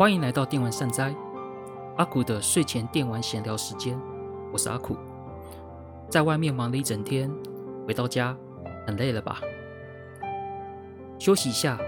[0.00, 1.14] 欢迎来到电玩善哉，
[1.98, 4.00] 阿苦的睡前电玩闲聊时间。
[4.50, 4.96] 我是阿苦，
[6.08, 7.30] 在外面忙了一整天，
[7.86, 8.34] 回到家
[8.86, 9.42] 很累了吧？
[11.18, 11.78] 休息一下，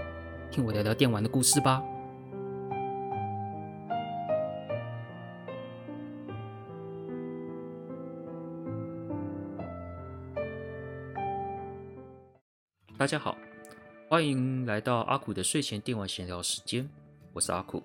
[0.51, 1.81] 听我聊聊电玩的故事吧。
[12.95, 13.35] 大家好，
[14.07, 16.87] 欢迎来到阿苦的睡前电玩闲聊时间。
[17.33, 17.81] 我是阿苦。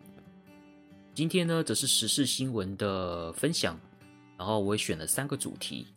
[1.18, 3.76] 今天呢，则是时事新闻的分享，
[4.38, 5.88] 然后我也选了三个主题。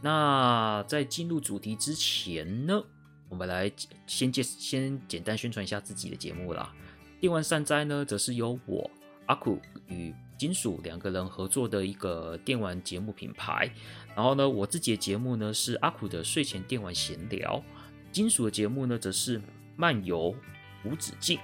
[0.00, 2.82] 那在进入主题之前呢，
[3.28, 3.70] 我们来
[4.06, 6.74] 先介先简单宣传一下自己的节目啦。
[7.20, 8.90] 电玩善哉呢，则是由我
[9.26, 13.70] 阿苦与金属两个人合作的一个电玩节目品牌。
[14.16, 17.62] 然后呢，我自己的节目呢是阿苦的睡前电玩闲聊。
[18.10, 19.42] 金属的节目呢，则是
[19.76, 20.34] 漫游
[20.86, 21.38] 无止境。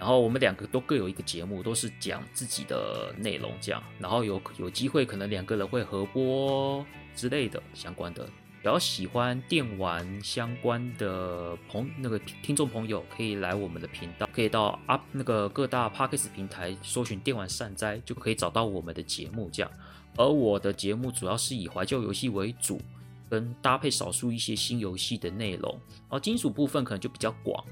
[0.00, 3.82] 然后我们两个都各有一个节目，都是讲自己的内容，这样。
[3.98, 6.82] 然后有有机会，可能两个人会合播
[7.14, 8.24] 之类的相关的。
[8.24, 19.50] 比较喜欢电玩相关的朋那个听众朋友，可以来我们的频道，可以到 up 那个各大 Podcast 平台搜寻“电玩善哉”，就可以找到我们的节目。
[19.52, 19.70] 这样。
[20.16, 22.80] 而我的节目主要是以怀旧游戏为主。
[23.28, 27.64] 跟搭配少数一些新游戏的内容，然后金属部分可能就比较广，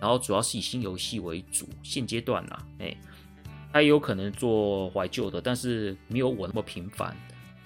[0.00, 1.68] 然后主要是以新游戏为主。
[1.82, 2.96] 现阶段啊，哎，
[3.72, 7.16] 它也有可能做怀旧的，但是没有我那么频繁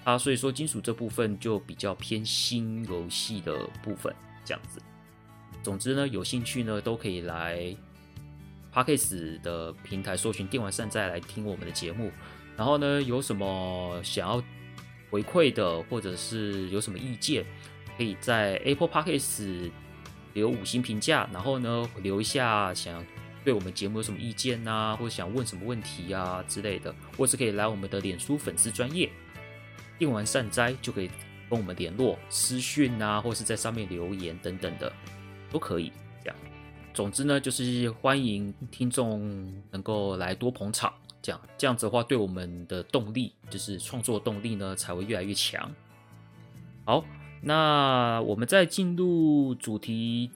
[0.03, 4.13] 啊，所以说金属这部分就比较偏新游戏的部分
[4.43, 4.81] 这样子。
[5.61, 7.75] 总之呢，有兴趣呢都可以来
[8.73, 12.11] Podcast 的平台搜寻电玩善哉来听我们的节目，
[12.55, 14.43] 然后呢有什么想要。
[15.11, 17.43] 回馈的，或者是有什么意见，
[17.97, 19.71] 可以在 Apple Podcast
[20.33, 23.05] 留五星评价，然后呢留一下想
[23.43, 29.09] 对我们节目有什么意见啊，或者想问什么问题啊之类的，或是可以来我们的脸书粉丝专页
[29.97, 31.09] 定完善哉，就可以
[31.49, 34.91] 跟我们联络私讯啊，或是在上面留言等等的
[35.51, 35.91] 都可以。
[36.23, 36.35] 这样，
[36.93, 40.93] 总之呢，就是欢迎听众能够来多捧场。
[41.21, 45.69] 这样这样子的话，对我们的动力，就是创作动力呢，才会越来越强。
[46.85, 47.03] 好，
[47.41, 50.29] 那我们在进入主题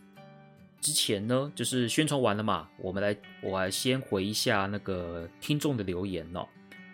[0.80, 6.48] 之前呢，就是宣传完了嘛，我们来，我来先回一下那个听众的留言哦。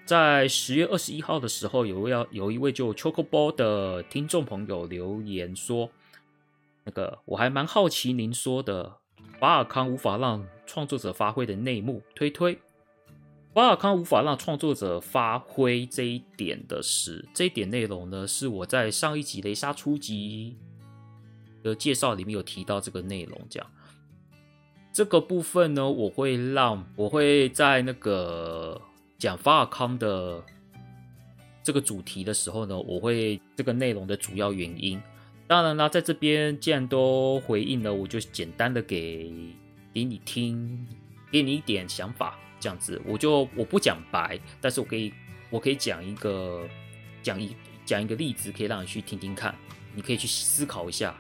[0.06, 5.90] 在十月二十一号的时候，有要有一位就 Chocobo 的听众朋友留言说，
[6.84, 8.98] 那个我还蛮好奇您说的
[9.40, 12.58] 法尔康无法让创作者发挥的内幕，推推。
[13.52, 20.56] 法尔康无法让创作者发挥这一点的是，这一点内容呢，是我在上一集雷莎初级
[21.64, 23.42] 的介绍里面有提到这个内容。
[23.50, 23.68] 这样，
[24.94, 28.80] 这个部分呢，我会让我会在那个
[29.18, 30.44] 讲法尔康的
[31.64, 35.02] 这个主题的时候呢，我会这个内容的主要原因。
[35.48, 39.34] 当然啦，在这边既然都回应了，我就简单的给
[39.92, 40.88] 给你听，
[41.32, 42.38] 给你一点想法。
[42.60, 45.14] 这样子，我就我不讲白，但是我可以，
[45.50, 46.68] 我可以讲一个，
[47.24, 47.56] 讲一
[47.86, 49.56] 讲一个例子，可以让你去听听看，
[49.96, 51.16] 你可以去思考一下，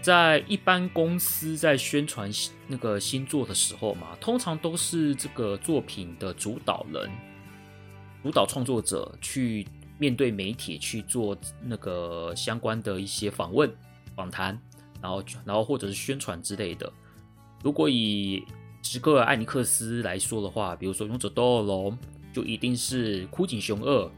[0.00, 2.30] 在一般公司在宣传
[2.66, 7.10] 那个新作的时候嘛，通常都是这个作品的主导人、
[8.22, 9.66] 主导创作者去
[9.98, 13.72] 面对媒体去做那个相关的一些访问、
[14.16, 14.58] 访谈，
[15.00, 16.92] 然后然后或者是宣传之类的。
[17.62, 18.44] 如果以
[18.86, 21.92] 史克尔艾尼克斯来说的话，比如说《勇者斗恶龙》，
[22.34, 24.10] 就一定是枯井雄二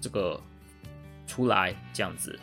[0.00, 0.40] 这个
[1.26, 2.38] 出来这样子。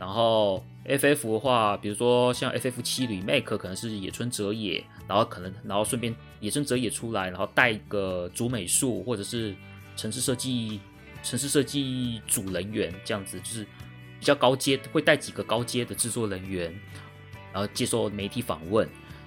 [0.00, 9.54] 然后 FF 的话，比如说像 FF 七 Remake，可能是野村哲也，然后可能然后顺便野村哲也出来，然后带一个主美术或者是
[9.96, 10.80] 城市设计、
[11.22, 13.64] 城市设计组人员这样子，就是
[14.18, 16.74] 比较高阶，会带几个高阶的制作人员，
[17.52, 18.86] 然后接受媒体访问。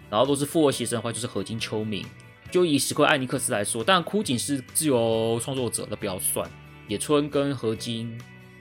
[0.10, 2.06] 然后都是复活写生的话，就是合金秋明。
[2.52, 6.50] 就以史克艾尼克斯来说，当然堀井是自由创作者，那不要算。
[6.88, 8.18] 野村跟合金，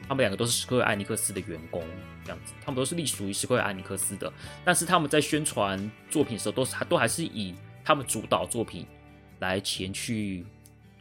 [0.09, 1.85] 他们两个都是史克艾尼克斯的员工，
[2.25, 4.33] 这样子，他们都是隶属于史克艾尼克斯的。
[4.65, 5.79] 但是他们在宣传
[6.11, 7.55] 作品的时候，都是都还是以
[7.85, 8.87] 他们主导作品
[9.41, 10.45] 来前去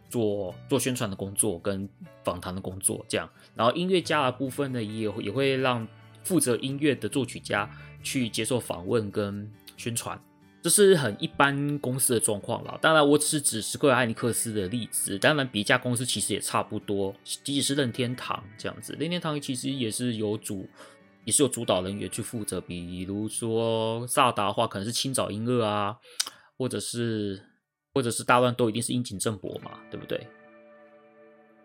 [0.09, 1.89] 做做宣传的工作跟
[2.23, 3.27] 访谈的工作，这样。
[3.55, 5.87] 然后音乐家的部分呢，也也会让
[6.23, 7.67] 负责音乐的作曲家
[8.03, 10.21] 去接受访问跟宣传。
[10.63, 12.79] 这是很一般公司的状况啦。
[12.81, 15.19] 当然，我只是指史克威尔艾尼克斯的例子。
[15.19, 17.13] 当然，别家公司其实也差不多，
[17.43, 20.65] 即使是任天堂这样子，任天堂其实也是有主，
[21.25, 22.61] 也是有主导人员去负责。
[22.61, 25.97] 比如说萨达的话，可能是青沼英二啊，
[26.57, 27.43] 或者是
[27.93, 30.25] 或者是大乱斗一定是樱井正博嘛，对不对？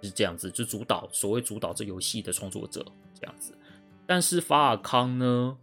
[0.02, 2.84] 是这样子，就主导所谓主导这游戏的创作者
[3.14, 3.56] 这样子。
[4.06, 5.56] 但是法尔康呢，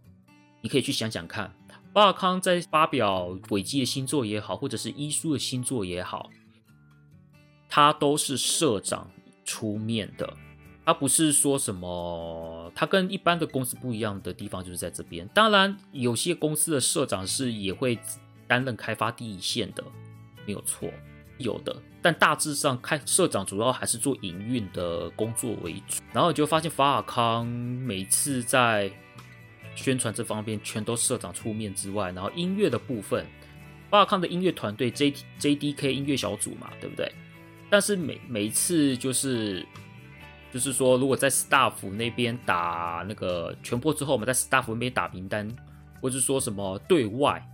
[0.62, 1.54] 你可以去想想看，
[1.96, 6.28] 法尔康在发表轨迹的新作也好，或者是伊书的新作也好，
[7.70, 9.10] 他都是社长
[9.46, 10.30] 出面的。
[10.84, 15.26] 他不是说什么，他跟一般的公司不一样的地方就是在这边。
[15.32, 17.98] 当然，有些公司的社长是也会
[18.46, 19.82] 担任开发第一线的，
[20.46, 20.90] 没有错，
[21.38, 21.74] 有的。
[22.02, 26.02] 但大致上，开社长主要还是做营运的工作为主。
[26.12, 28.92] 然后你就发现法尔康每次在
[29.76, 33.24] 宣传这方面，全都社长出面之外，然后音乐的部分，
[33.88, 37.12] 巴尔康的音乐团队 J JDK 音乐小组嘛，对不对？
[37.70, 39.64] 但是每每一次就是。
[40.52, 45.46] 就是说，如果在 staff 那边打那个全破之后，我们在 staff 那边打名单，
[46.00, 47.46] 或是说什么对外，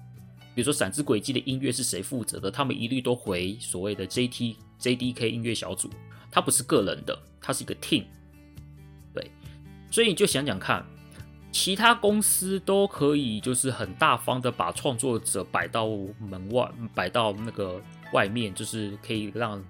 [0.54, 5.90] 比如说《闪之轨迹》的音乐是谁负责的，他们一律都回所谓的 JT JDK 音乐小组，
[6.30, 8.04] 它不是个人的，它是一个 team。
[9.12, 9.28] 对，
[9.90, 10.86] 所以你就想想看，
[11.52, 15.86] 其他公司都可以就是很大方的把创作者摆到
[16.18, 17.80] 门外，摆到那个
[18.12, 19.62] 外面，就是可以让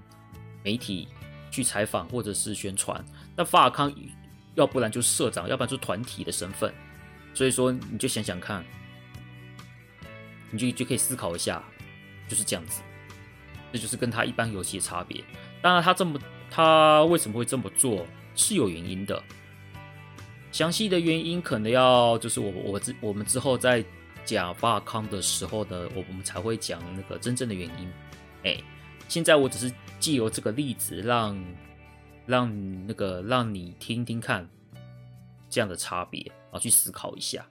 [0.62, 1.08] 媒体。
[1.50, 3.04] 去采访或者是宣传，
[3.36, 3.94] 那法尔康
[4.54, 6.72] 要不然就是社长，要不然就团体的身份，
[7.34, 8.64] 所以说你就想想看，
[10.50, 11.62] 你就就可以思考一下，
[12.26, 12.80] 就是这样子，
[13.70, 15.22] 这就是跟他一般游戏的差别。
[15.60, 16.18] 当然，他这么
[16.50, 19.22] 他为什么会这么做是有原因的，
[20.52, 23.84] 详细的原因可能要就是我我之我们之后在
[24.24, 27.92] 讲法尔康的时候呢，我们才会讲那个真正的原因。
[28.44, 28.62] 哎，
[29.08, 29.74] 现在我只是。
[30.02, 31.40] 借由这个例子让，
[32.26, 34.44] 让那个让你听听看
[35.48, 37.46] 这样的差别，然后去思考一下。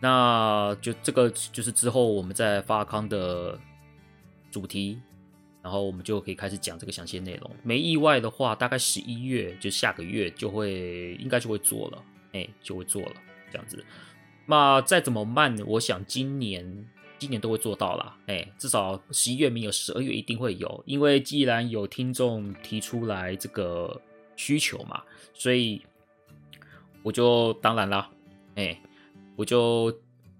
[0.00, 3.60] 那就这个就是之后我们在发康的
[4.50, 4.98] 主题，
[5.62, 7.50] 然后我们就可以开始讲这个详细内容。
[7.62, 13.12] 没意外的话，大概十一月就下个月就会应该就会做了，哎，就会做了
[13.50, 13.84] 这样子。
[14.46, 16.84] 那再怎么慢，我想今年。
[17.18, 24.02] 今年都会做到啦，哎，至少十一月没有，十二月一定会有，因为既然有听众提出来这个
[24.34, 25.00] 需求嘛，
[25.32, 25.80] 所以
[27.04, 28.10] 我就当然啦，
[28.56, 28.76] 哎，
[29.36, 29.96] 我就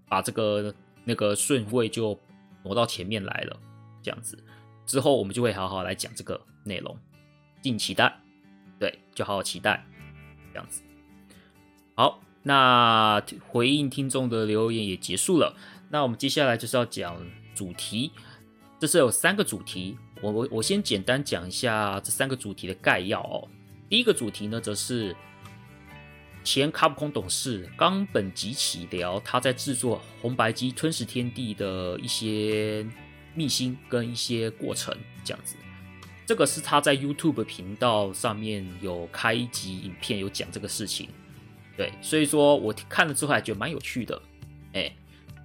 [0.09, 0.75] 把这个
[1.05, 2.19] 那个顺位就
[2.65, 3.57] 挪到前面来了，
[4.03, 4.37] 这样子
[4.93, 6.95] 之后我们就会好好来讲这个内容，
[7.63, 8.15] 敬请期待，
[8.79, 9.83] 对，就好好期待，
[10.53, 10.83] 这样子。
[11.95, 15.57] 好，那回应听众的留言也结束了。
[15.89, 17.17] 那我们接下来就是要讲
[17.55, 18.13] 主题，
[18.79, 23.49] 这是有三个主题，我我我先简单讲一下这三个主题的概要哦。
[23.89, 25.17] 第一个主题呢，则是
[26.45, 32.87] 前卡普空董事冈本吉起聊他在制作《红白机吞食天地》的一些
[33.35, 35.57] 秘辛跟一些过程，这样子。
[36.27, 41.09] 这个是他在 YouTube 频道上面有开一集影片，有讲这个事情。
[41.77, 44.21] 对，所以说我看了之后还觉得蛮有趣的，
[44.73, 44.93] 哎。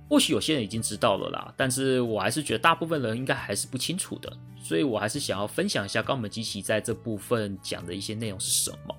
[0.10, 8.96] 或许有些人已经知道了啦，但是我还是觉得大部分人应该还是不清楚的，所以我还是想要分享一下冈本吉奇在这部分讲的一些内容是什么。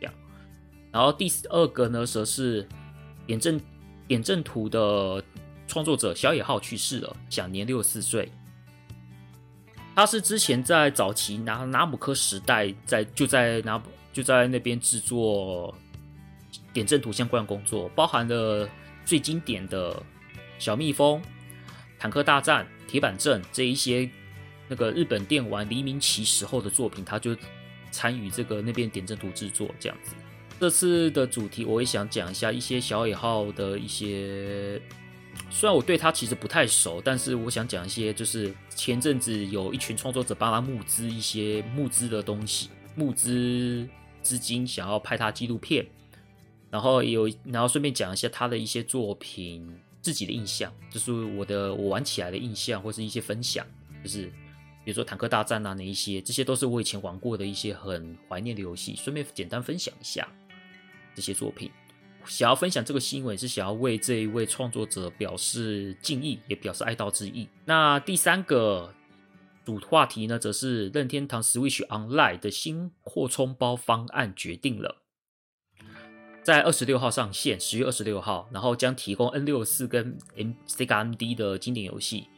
[0.00, 0.14] 这样，
[0.90, 2.68] 然后第二个呢，则是
[3.24, 3.60] 点阵
[4.08, 5.22] 点阵图的
[5.68, 8.28] 创作者小野浩去世了，享年六十四岁。
[9.94, 13.80] 他是之前在早期拿拿姆科时代在就在拿
[14.12, 15.72] 就在那边制作
[16.72, 18.68] 点阵图相关工作，包含了
[19.04, 20.02] 最经典的。
[20.60, 21.22] 小蜜蜂、
[22.00, 24.10] 坦克大战、铁板阵这一些
[24.66, 27.36] 那个日本电玩黎明期时候的作品，他就
[27.92, 30.16] 参与这个那边点阵图制作这样子。
[30.58, 34.82] 这次的主题我也想讲一下一些小野浩的一些，
[35.50, 43.88] 虽然我对他其实不太熟，但是我想讲一些，就是前阵子有一群创作者帮他募资一些募资的东西，募资
[44.22, 45.86] 资金想要拍他纪录片，
[46.70, 49.80] 然后有然后顺便讲一下他的一些作品。
[50.00, 53.66] 自己的印象，就是我的我玩起来的印象，或是一些分享，
[54.02, 54.26] 就是
[54.84, 60.26] 比如说坦克大战啊，那一些，这些都是我以前玩过的一些很怀念的游戏，顺便简单分享一下
[61.14, 61.70] 这些作品。
[62.28, 67.48] 想要分享这个新闻，是想要为这一位创作者表示敬意，也表示哀悼之意。
[67.64, 68.94] 那第三个
[69.64, 75.02] 主话题呢，则是任天堂 Switch Online 的新扩充包方案决定了。
[76.42, 82.28] 在二十六号上线，十月二十六号，然后将提供 N 六四跟 M Sega MD 的经典游戏。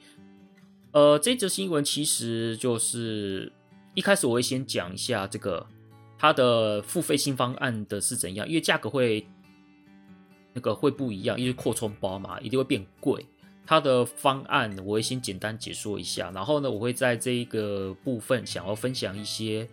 [0.93, 3.53] 呃，这则新闻其实就是
[3.95, 5.65] 一开始我会先讲一下这个
[6.19, 9.25] 它的付费新方案的是怎样，因为价格会
[10.53, 13.25] 那个会不一样，因为扩充包嘛，一定会变贵。
[13.67, 19.69] 它的方案我会先简单解说一下，然后呢，我会在这一个部分想要分享一些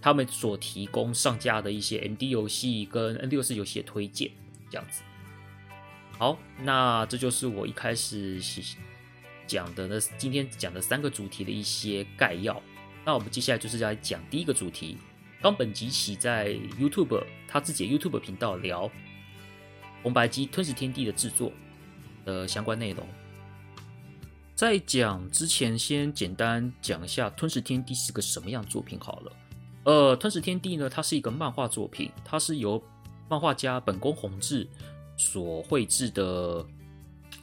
[0.00, 4.30] 他们所提供上架的一些 MD 游戏跟 N64 游戏的推荐，
[4.70, 5.02] 这样子。
[6.16, 8.40] 好，那这就是我一开始
[9.46, 12.62] 讲的那今天讲的三个主题的一些概要。
[13.04, 14.96] 那我们接下来就是来讲第一个主题。
[15.42, 18.90] 冈本吉喜在 YouTube 他自己的 YouTube 频道聊
[20.06, 21.50] 红白机吞食天地的制作
[22.24, 23.04] 的相关内容。
[24.54, 29.32] 在讲之前，先简单讲一下吞食天地是个什么样作品好了。
[29.82, 32.80] 呃，吞食天地呢，它是一个漫画作品，它是由
[33.28, 34.68] 漫画家本宫弘志
[35.16, 36.64] 所绘制的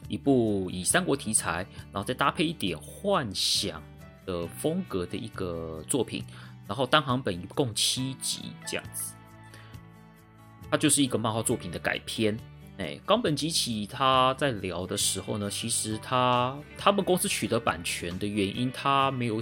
[0.08, 3.84] 一部以三国题材，然后再搭配一点幻想
[4.26, 6.24] 的风格的一个作品。
[6.66, 9.16] 然后单行本一共七集这样子，
[10.72, 12.40] 它就是一个漫画作品的改编。
[12.78, 19.42] 哎，冈本吉起他在聊的时候呢，其实他他们公司取得版权的原因，他没有，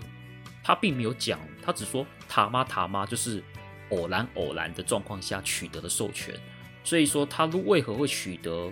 [0.64, 3.44] 他并没有讲，他只说塔妈塔妈就是
[3.90, 6.34] 偶然偶然的状况下取得的授权。
[6.84, 8.72] 所以说他为何会取得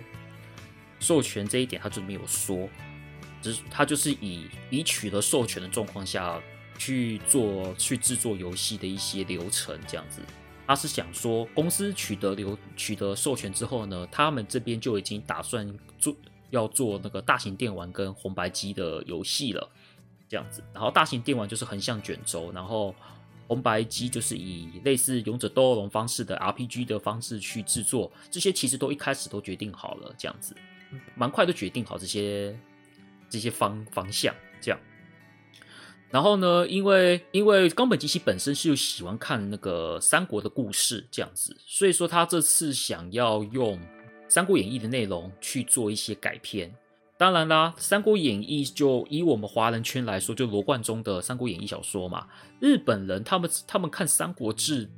[0.98, 2.68] 授权这一点，他就没有说，
[3.40, 6.40] 只是他就是以以取得授权的状况下。
[6.78, 10.22] 去做去制作游戏的一些流程，这样子，
[10.70, 16.14] 他是想说，公司取得流取得授权之后呢，他们这边就已经打算做
[16.50, 19.68] 要做那个大型电玩跟红白机的游戏了，
[20.28, 20.62] 这样子。
[20.72, 22.94] 然后大型电玩就是横向卷轴，然后
[23.48, 30.54] 红白机就是以类似勇者斗恶龙方式的 RPG 的方式去制作，这些其实都一开始都决定好了，这样子，
[31.16, 32.56] 蛮快都决定好这些
[33.28, 34.78] 这些方方向，这样。
[36.10, 43.78] 然后呢，因为因为冈本吉起本身是有喜欢看那个三国的故事这样子，所以说他这次想要用
[44.28, 46.74] 《三国演义》的内容去做一些改编。
[47.16, 52.26] 当然啦，《三国演义》就以我们华人圈来说，就罗贯中的《三国演义》小说嘛。
[52.58, 54.86] 日本人他们他们看《三国志》《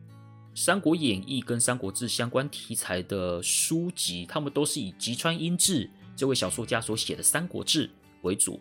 [0.55, 7.87] 三国演义》跟《三国志》相关题材的书籍，他们都是以吉川英治这位小说家所写的《三国志》
[8.23, 8.59] 为主。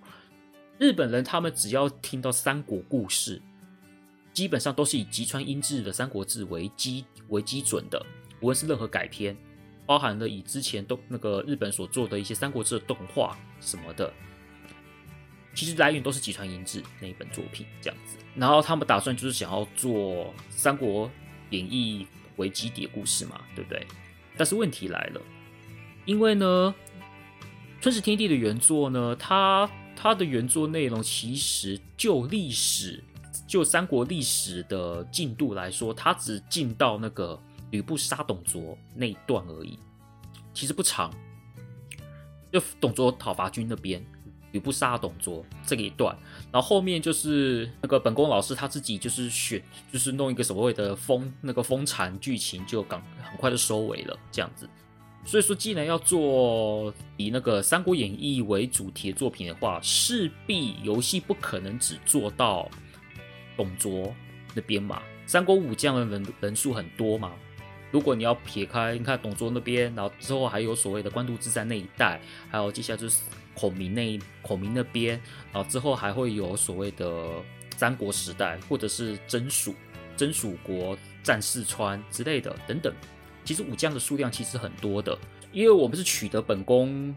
[0.81, 3.39] 日本人他们只要听到三国故事，
[4.33, 8.03] 基本上都是以吉川英治的《三国志》为基为基准的，
[8.39, 9.38] 无论是任何改编，
[9.85, 14.11] 包含了以之前都那个日本所做的一些《三国志》的动画什么的，
[15.53, 18.17] 其实来源都是吉川英治那一本作品这样子。
[18.33, 19.93] 然后他们打算就是想要做
[20.50, 21.07] 《三国
[21.51, 22.03] 演义》
[22.38, 23.85] 为基底的故事嘛，对不对？
[24.35, 25.21] 但是问题来了，
[26.05, 26.73] 因为呢，
[27.83, 29.69] 《吞食天地》的原作呢，它
[30.01, 33.03] 它的原作内容其实就历史，
[33.48, 37.39] 就三国历史的进度来说，它只进到那个
[37.70, 39.77] 吕布杀董卓那一段而已，
[40.55, 41.13] 其实不长。
[42.51, 44.03] 就董卓讨伐军那边，
[44.53, 46.17] 吕布杀董卓这个一段，
[46.51, 54.67] 然后后面就是那个本宫老师他自己就是选，就是弄一个所谓的封那个封禅剧情，就刚很快就收尾了，这样子。
[55.23, 62.69] 所以说，既然要做以那个《三国演义》为主题的作品的话，势必游戏不可能只做到
[63.55, 64.13] 董卓
[64.53, 65.01] 那边嘛。
[65.27, 67.31] 三国武将的人人数很多嘛。
[67.91, 73.21] 如果你要撇开，你看董卓那边，然后之后还有所谓的官渡之战那一带，还有接下来就是
[73.53, 75.21] 孔明那一孔明那边，
[75.53, 77.29] 然后之后还会有所谓的
[77.77, 79.75] 三国时代，或者是真蜀、
[80.17, 82.93] 真蜀国战四川之类的等等。
[83.43, 85.17] 其实武将的数量其实很多的，
[85.51, 87.15] 因为我们是取得本宫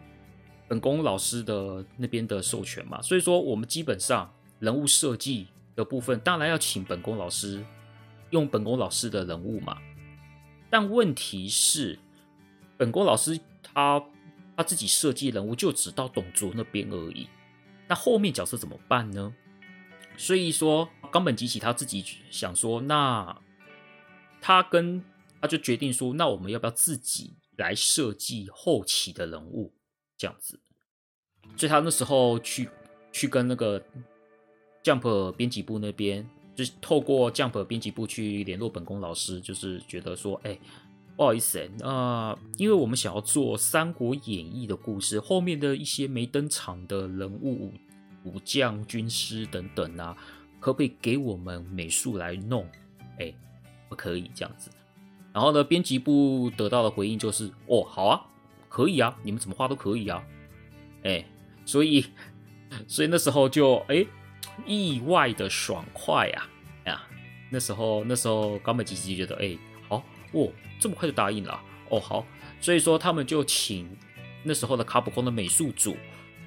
[0.66, 7.64] 本宫老师的那边的授权嘛，所以说我们基本上人物设计的部分，当然要请本宫老师
[8.30, 9.78] 用本宫老师的人物嘛。
[10.70, 11.98] 但问题是，
[12.76, 14.02] 本宫老师他
[14.56, 17.28] 他自己设计人物就只到董卓那边而已，
[17.86, 19.32] 那后面角色怎么办呢？
[20.16, 23.36] 所以说冈本吉起他自己想说，那
[24.40, 25.04] 他跟
[25.44, 29.74] 他就决定说：“那我们要不要自己来设计后期的人物？
[30.16, 30.58] 这样子。”
[31.54, 32.66] 所以他那时候去
[33.12, 33.78] 去跟那个
[34.82, 40.58] Jump 编辑部那边，就是透过 Jump 编辑部去联络本宫老师，就是觉得说：“哎，
[41.14, 47.70] 不好意思，哎，那因为我们想要做《三国演义》的故事，后面的一些没登场的人物、
[48.24, 50.16] 武将、军师等等啊，
[50.58, 52.66] 可不可以给我们美术来弄？
[53.18, 53.30] 哎，
[53.90, 54.70] 不可以这样子。”
[55.34, 58.24] 然后呢，编辑部得到的回应就是：哦，好啊，
[58.68, 60.22] 可以啊，你们怎么画都可以啊。
[61.02, 61.24] 哎，
[61.66, 62.06] 所以，
[62.86, 64.06] 所以那时候就哎，
[64.64, 66.48] 意外的爽快啊！
[66.84, 67.02] 哎呀，
[67.50, 72.24] 那时候那时候冈本吉吉觉得哎，好哦，这么快就答应了哦，好，
[72.60, 73.90] 所以说他们就请
[74.44, 75.96] 那时候的卡普空的美术组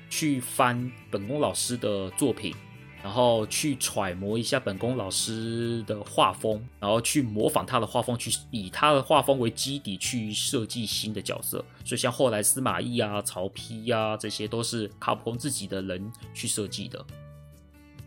[0.10, 2.56] 去翻本宫老师的作品。
[3.04, 11.64] 然后去揣摩一下本宫老师的画风，然后去模仿他的画风，去以他的画风为基底去设计新的角色。
[11.86, 17.06] 所以像后来司马懿啊、曹丕啊，这些都是卡普空自己的人去设计的。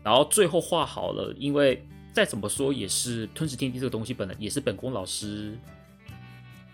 [0.03, 1.83] 然后最后画好了，因为
[2.13, 5.57] 再怎么说也是吞食天地这个东西本来也是本宫老师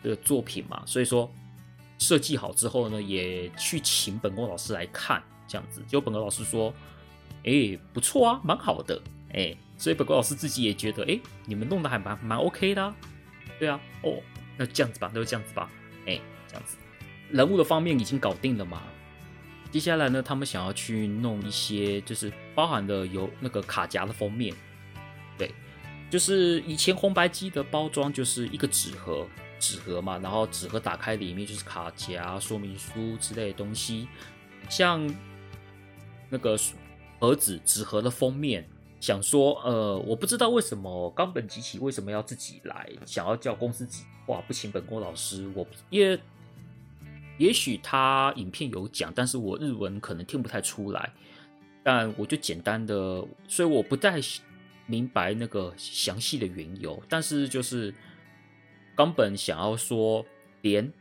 [0.04, 1.32] 的作品嘛，所以说
[1.98, 6.74] 设计好之后呢，也去请本宫老师来看，这样子，结果本宫老师说。
[7.48, 9.02] 哎、不错啊，蛮好的。
[9.34, 12.94] 哎、所以本国老师自己也觉得，哎、你们弄得还蛮蛮 OK 的、
[13.58, 14.22] 对啊，哦，
[14.58, 15.70] 那这样子吧，那就这样子吧。
[16.06, 16.76] 哎、这样子，
[17.30, 18.84] 人物的方面已经搞定了嘛。
[19.72, 24.54] 接下来呢，他们想要去弄一些，就是包含的有那个卡夹的封面。
[25.38, 25.52] 对，
[26.10, 29.26] 就是以前红白机的包装就是一个纸盒，
[29.60, 34.08] 纸盒嘛，然后纸盒打开里面就是卡夹、说明书之类的东西，
[34.70, 35.10] 像
[36.30, 36.58] 那个。
[37.20, 38.68] 盒子纸盒的封面，
[39.00, 45.50] 想说，呃，我不知道为什么冈本吉起为什么要自己来，想要叫公司自己画，不请本宫老师。
[45.56, 46.20] 我也
[47.38, 51.12] 也许他影片有讲，但是我日文可能听不太出来。
[51.84, 54.20] 但我就简单的，所以我不太
[54.86, 57.02] 明白那个详细的缘由。
[57.08, 57.94] 但是就是
[58.94, 60.26] 冈本想要说，
[60.62, 60.92] 连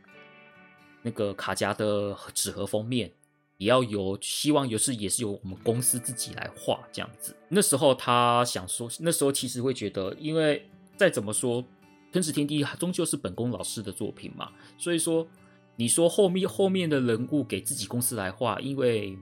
[1.01, 3.11] 那个卡夹的纸盒封面。
[3.57, 7.35] 也要由希望有是也是由我们公司自己来画这样子。
[7.49, 11.63] 那时候他想说，那时候其实会觉得，因为再怎么说，
[12.11, 15.27] 《吞食天地》终究是本宫老师的作品嘛，所以说
[15.75, 19.17] 你说后面后面的人物给自己公司来画，因为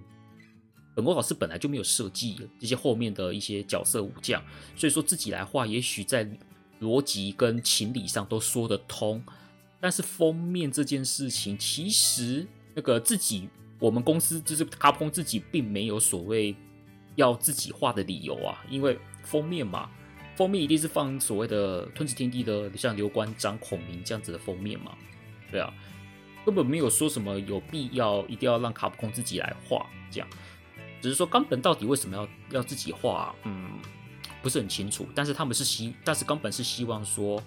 [0.93, 4.43] 本宫老师本来就没有设计这些后面的一些角色武将，
[4.75, 6.29] 所以说自己来画，也许在
[6.81, 9.23] 逻辑跟情理上都说得通。
[9.79, 13.47] 但是封面这件事情，其实那个自己。
[13.85, 16.55] 我们公司就是卡普空自己并没有所谓
[17.13, 19.87] 要自己画的理由啊，因为封面嘛，
[20.35, 24.97] 封面一定是放所谓的吞食天地的，像刘关张、孔明这样子的封面嘛，
[25.51, 25.71] 对啊，
[26.43, 30.27] 根本没有说什么有必要一定要让卡普空自己来画这样，
[30.99, 33.69] 只是说冈本到底为什么要要自己画，嗯，
[34.41, 37.39] 不是很清楚，但是他们是希，但是冈本是希望说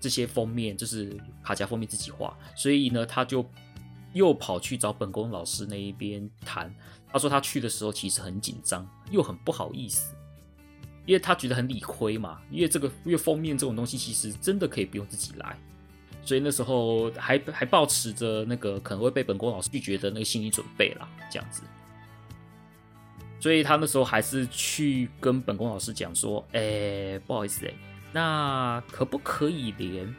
[0.00, 3.48] 这些封面就是卡夹封面自己画，所以呢，他就。
[4.18, 6.74] 又跑去找本宫老师那一边谈，
[7.12, 10.12] 他说他去的时候其实很紧张，又很不好意思，
[11.06, 12.40] 因为他觉得很理亏嘛。
[12.50, 15.56] 因为这个，因为封面这种东西其实真的可以不用自己来，
[16.22, 21.62] 所以那时候还还抱持着那个可能会被本宫老师拒绝的那个心理准备啦，这样子。
[23.38, 27.72] 所以他那时候还是去跟本宫老师讲说：“哎、不好意思哎、
[28.12, 30.12] 那可不可以连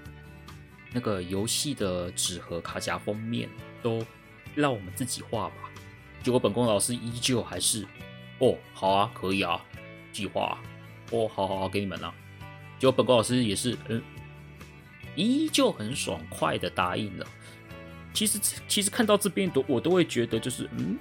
[0.93, 3.49] 那个游戏的纸盒卡夹封面？”
[3.81, 4.05] 都
[4.55, 5.55] 让我们自己画吧。
[6.23, 7.85] 结果本宫老师依旧还是，
[8.39, 9.63] 哦，好啊，可以啊，
[10.11, 10.57] 计划，
[11.11, 12.13] 哦，好好好，给你们了。
[12.77, 14.01] 结果本宫老师也是，嗯，
[15.15, 17.25] 依旧很爽快的答应了。
[18.13, 20.97] 其实，其实看到这边都我都会觉得，就是，嗯。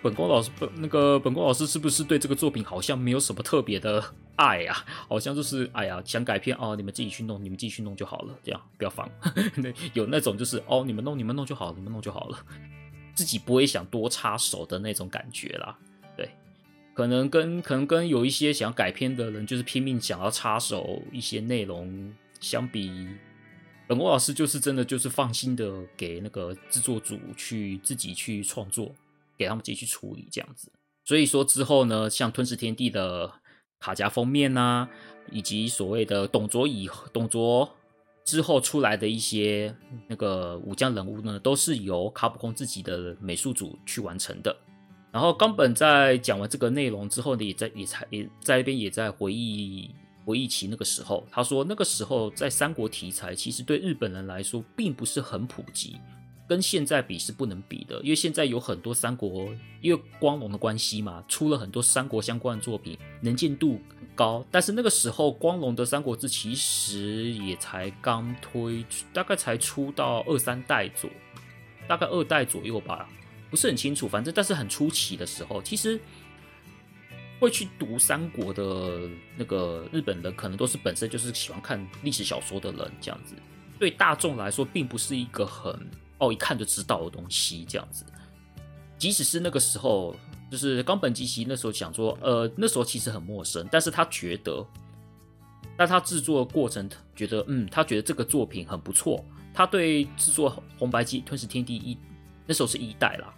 [0.00, 4.00] 本宫老师，本那个本宫老师是不是对这个作品好像没有什么特别的
[4.36, 4.84] 爱啊？
[5.08, 9.10] 好像就是哎呀，想改片哦，你们自己去弄，你们自己去弄就好了，这样不要烦。
[9.94, 12.38] 有那种就是哦，你们弄，你们弄就好，你们弄就好了，
[13.14, 15.78] 自己不会想多插手的那种感觉啦。
[16.16, 16.30] 对，
[16.94, 22.90] 可能跟可能跟有一些想改片的人，就是拼命想要插手一些内容相比，
[23.86, 28.94] 本宫老师就是真的就是放心的给那个制作组去自己去创作。
[29.34, 30.70] 给他们自己去处理这样子，
[31.04, 33.32] 所以说之后呢，像《吞食天地》的
[33.82, 34.88] 卡夹封面呐、啊，
[35.32, 37.68] 以及所谓的董卓以董卓
[38.24, 39.74] 之后出来的一些
[40.06, 44.56] 那个武将人物呢，都是由卡普空自己的美术组去完成的。
[45.10, 49.90] 然后冈本在讲完这个内容之后呢，也在也在也在那边也在回忆
[50.24, 55.96] 回忆起那个时候，他说那个时候在三国题材其实对日本人来说并不是很普及。
[56.52, 59.48] 跟现在比是不能比的，因为现在有很多三国，
[59.80, 64.44] 因为光荣的关系嘛，出了很多三国相关的作品，能见度很高。
[64.50, 68.84] 但是那个时候，光荣的《三国志》其实也才刚推，
[69.14, 71.08] 大概才出到二三代左，
[71.88, 73.08] 大概二代左右吧，
[73.50, 74.06] 不是很清楚。
[74.06, 75.98] 反正但是很初期的时候，其实
[77.40, 83.34] 会去读三国的那个日本人，可能都是本身就是喜欢看历史小说的人，这样子。
[83.78, 85.74] 对大众来说，并不是一个很。
[86.22, 88.04] 哦，一看就知道的东西，这样子。
[88.96, 90.14] 即使是那个时候，
[90.48, 94.64] 就是冈本吉喜那时候想说，呃，那时候其实很陌生，但是他觉得，
[95.76, 99.24] 在他制作过程，觉得，嗯，他觉得这个作品很不错。
[99.52, 101.98] 他对制作红白机吞食天地一，
[102.46, 103.34] 那时候是一代啦，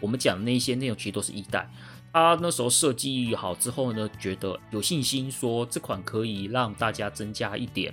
[0.00, 1.68] 我们讲的那些内容其实都是一代。
[2.12, 7.92] 他那时候设计好之后呢，觉得有信心说这款可以让大家增加一点，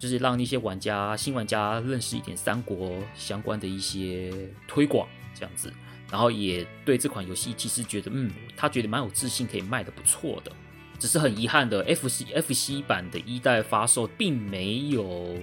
[0.00, 4.32] 就是让那些玩家、新玩家认识一点三国相关的一些
[4.66, 5.72] 推广这样子。
[6.10, 10.50] 然后也对这款游戏其实觉得，嗯，他觉得蛮有自信，可以卖得不错的。
[10.98, 15.38] 只是很遗憾的，FC FC 版的一代发售并没有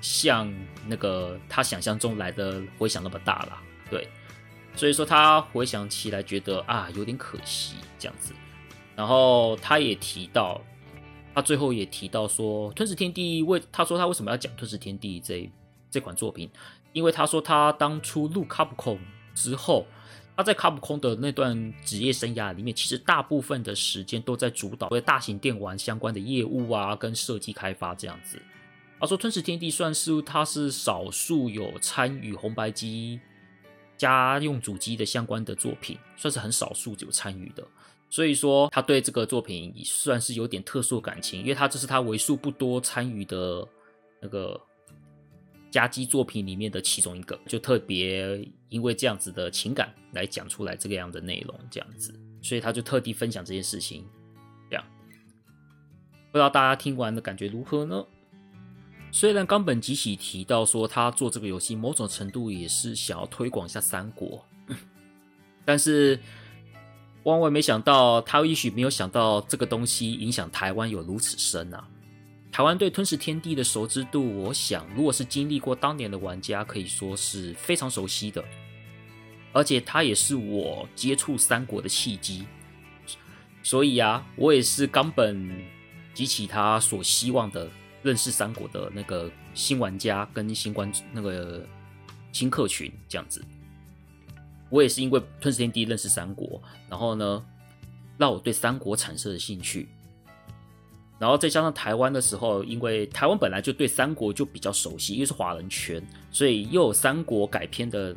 [0.00, 0.52] 像
[0.86, 3.62] 那个他想象中来的回响那么大啦。
[3.88, 4.08] 对，
[4.74, 8.34] 所以说他回想起来觉得啊，有点可惜这样子。
[8.96, 10.60] 然后他也提到，
[11.34, 15.50] 他最后也提到说，《吞食天地》为他说他为什么要讲《吞食天地》这
[15.90, 16.50] 这款作品，
[16.92, 18.98] 因为他说他当初入 Capcom
[19.34, 19.86] 之后，
[20.36, 28.40] 他在卡普空的那段职业生涯里面，其实大部分的时间都在主导为大型电玩相关的业务啊，跟设计开发这样子。
[28.98, 33.20] 他说《吞食天地》算是他是少数有参与红白机
[33.96, 37.66] 家用主机的相关的作品，算是很少数有参与的。
[38.10, 43.66] 所以说，他对这个作品也算是有点特殊感情，因为他这是他为数不多参与的
[44.20, 44.60] 那个。
[45.70, 54.04] 家机作品里面的其中一个，就特别因为这样子的情感来讲出来这个样的内容，这样子，所以他就特地分享这件事情。
[54.68, 54.84] 这样，
[56.32, 58.04] 不知道大家听完的感觉如何呢？
[59.12, 64.44] 虽然冈本吉喜提到说他做这个游戏某种程度也是想要推广一下三国，
[65.64, 66.18] 但是
[67.24, 71.86] 万万没想到，他也许没有想到这个东西影响台湾有如此深啊。
[72.50, 78.44] 台湾对《吞食天地》的熟知度，我想，如果是经历过当年的玩家，可以说是非常熟悉的。
[79.52, 82.46] 而且，他也是我接触三国的契机。
[83.62, 85.62] 所以啊，我也是冈本
[86.14, 87.68] 及其他所希望的
[88.02, 91.64] 认识三国的那个新玩家跟新观那个
[92.32, 93.44] 新客群这样子。
[94.70, 97.44] 我也是因为《吞食天地》认识三国，然后呢，
[98.16, 99.88] 让我对三国产生了兴趣。
[101.18, 108.16] 然后再加上台湾的时候，因为台湾本来就对三国就比较熟悉，因为是华人圈，所以又有三国改编的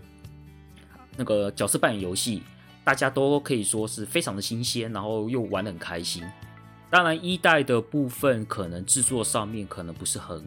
[1.18, 2.44] 那个角色扮演游戏，
[2.84, 6.24] 大家都可以说是非常的新鲜，然后又玩得很开心。
[6.90, 10.42] 当然一代的部分可能制作上面可能不是很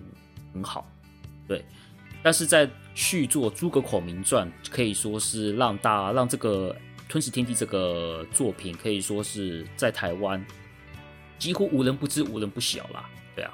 [0.55, 0.91] 很好，
[1.47, 1.63] 对，
[2.23, 6.75] 但是在续作《诸葛孔明传》可以说是让大让这个
[7.09, 10.45] 《吞食天地》这个作品可以说是在台湾。
[11.39, 13.09] 几乎无人不知，无人不晓啦。
[13.35, 13.53] 对啊，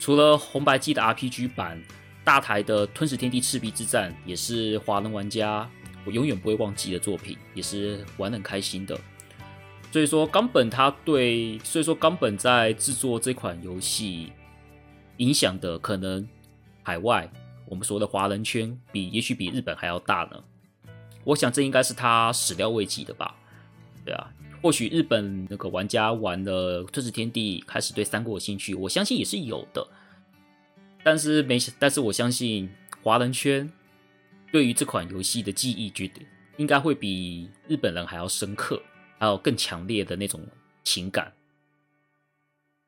[0.00, 1.80] 除了红白机的 RPG 版，
[2.24, 5.70] 大台的《吞食天地：赤壁之战》也是华人玩家
[6.04, 8.98] 我永远不会忘记的作品，也是玩得很开心的。
[9.92, 14.32] 所以说，冈本他对，所以说冈本在制作这款游戏
[15.18, 16.26] 影响的可能
[16.86, 17.28] 海外
[17.64, 20.40] 我们说的华人圈比也许比日本还要大呢。
[21.24, 23.34] 我想这应该是他始料未及的吧。
[24.04, 24.32] 对啊。
[24.62, 29.84] 或许日本那个玩家玩了《吞食天地》，开始对三国有兴趣，我相信也是有的。
[31.02, 32.70] 但是没，但是我相信
[33.02, 33.68] 华人圈
[34.52, 36.22] 对于这款游戏的记忆，觉得
[36.56, 38.80] 应该会比日本人还要深刻，
[39.18, 40.40] 还有更强烈的那种
[40.84, 41.32] 情感。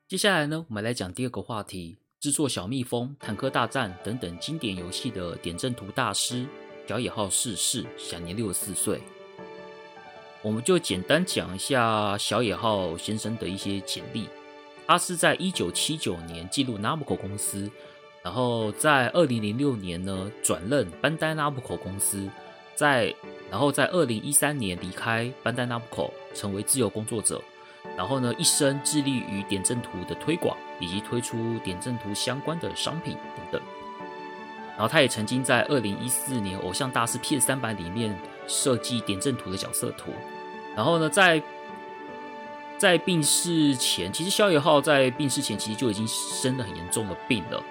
[0.07, 6.45] 接下来呢，我们来讲第二个话题：制作《小蜜蜂》《坦克大战》等等经典游戏的点阵图大师
[6.85, 8.99] 小野浩逝世，享年六十四岁。
[10.41, 14.27] 我们就简单讲一下小野浩先生的一些简历。
[14.85, 17.71] 他是在一九七九年进入 Namco 公司，
[18.21, 22.29] 然后在二零零六年呢转任班代 Namco 公司，
[22.75, 23.15] 在
[23.49, 27.41] 然后在二零一三年离开班代 Namco，成为自由工作者。
[27.97, 33.61] 然后呢，一生致力于点阵图的推广，以及推出点阵图相关的商品等等。
[34.71, 38.17] 然后他也曾经在二零一四年偶像大师 PS 三版里面。
[38.51, 40.11] 设计点阵图的角色图，
[40.75, 41.39] 然后呢，在
[42.79, 47.63] 在病逝前，其实小野浩在病逝前其实就已经生了很严重的病了。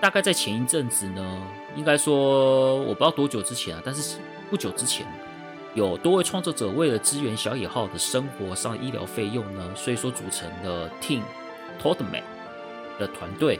[0.00, 1.40] 大概在前一阵子呢，
[1.76, 4.18] 应该说我不知道多久之前啊，但是
[4.50, 5.06] 不久之前，
[5.74, 11.22] 有多位创作者为了支援小野号的生活上医疗费用呢，所以说组成了 Team
[11.80, 12.22] Toadman
[12.98, 13.58] 的团队，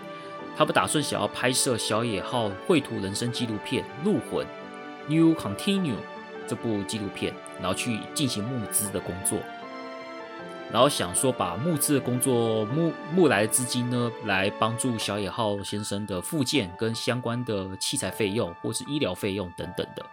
[0.56, 4.46] 他们打算想要拍摄小野号绘图人生纪录片《入魂》
[5.08, 5.96] New Continue。
[6.44, 9.38] 这部纪录片，然后去进行募资的工作，
[10.72, 20.04] 然后想说把募资的工作募募来的资金呢，来帮助小野浩先生的复健跟相关的器材费用或是医疗费用等等的。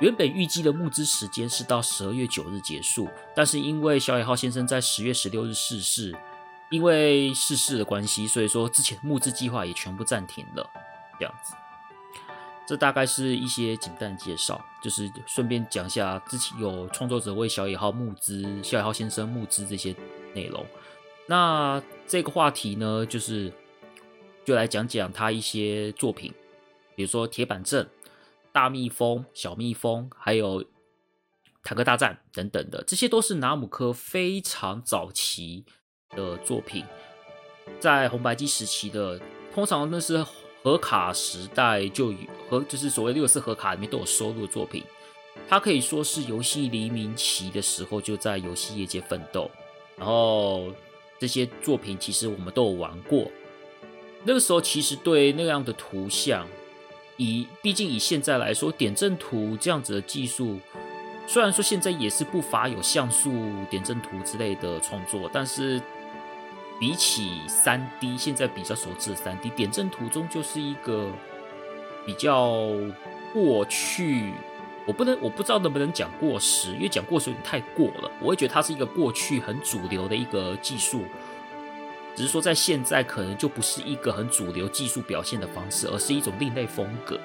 [0.00, 6.14] 原本预计的募资时间是到十二月九日结束，但是因为小野浩先生在十月十六日逝世，
[6.70, 10.68] 因为逝世的关系，所以说之前募资计划也全部暂停了，
[11.18, 11.54] 这样子。
[12.66, 19.94] 这大概是一些简单的介绍，就是顺便讲一下之前有创作者为小野号募资，小野号先生募资这些
[20.34, 20.64] 内容。
[21.26, 23.52] 那这个话题呢，就是
[24.44, 26.32] 就来讲讲他一些作品，
[26.96, 27.84] 比如说《铁板阵》、
[28.54, 30.62] 《大蜜蜂》、《小蜜蜂》，还有
[31.64, 35.64] 《坦克大战》等等的，这些都是拿姆科非常早期
[36.10, 36.84] 的作品，
[37.80, 39.20] 在红白机时期的，
[39.52, 40.24] 通常那是
[40.62, 44.84] 盒卡时代就有和就是所谓六四盒卡里面都有收录的作品，
[45.48, 49.50] 它可以说是游戏黎明期的时候就在游戏业界奋斗，
[49.96, 50.72] 然后。
[51.16, 53.30] 这些作品其实我们都有玩过，
[54.24, 56.46] 那个时候其实对那样的图像，
[57.16, 60.58] 以毕竟以现在来说，点阵图这样子的技术，
[61.26, 63.32] 虽然说现在也是不乏有像素
[63.70, 65.80] 点阵图之类的创作，但是
[66.80, 71.10] 比起三 D，现在比较熟知的三 D 点阵图中，就是一个
[72.04, 72.68] 比较
[73.32, 74.32] 过去。
[74.86, 78.10] 我不能，我不知道能不能讲过时，因为讲过时有点太过了。
[78.20, 81.04] 我会觉得它是一个过去很主流的一个技术，
[82.16, 87.18] 只是说在现在可能就不是一个很主流技术表现的方式，而是一种另类风格。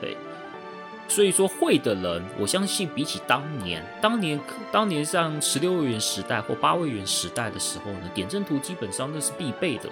[0.00, 0.16] 对，
[1.08, 4.40] 所以说会的人，我相信比起当年，当年
[4.72, 9.88] 当年像十六位元时代或八位元时代的时候呢，点阵图基本上那是必备的，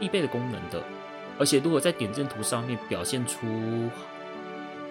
[0.00, 0.82] 必备的功能的。
[1.38, 3.38] 而且如果在点阵图上面表现出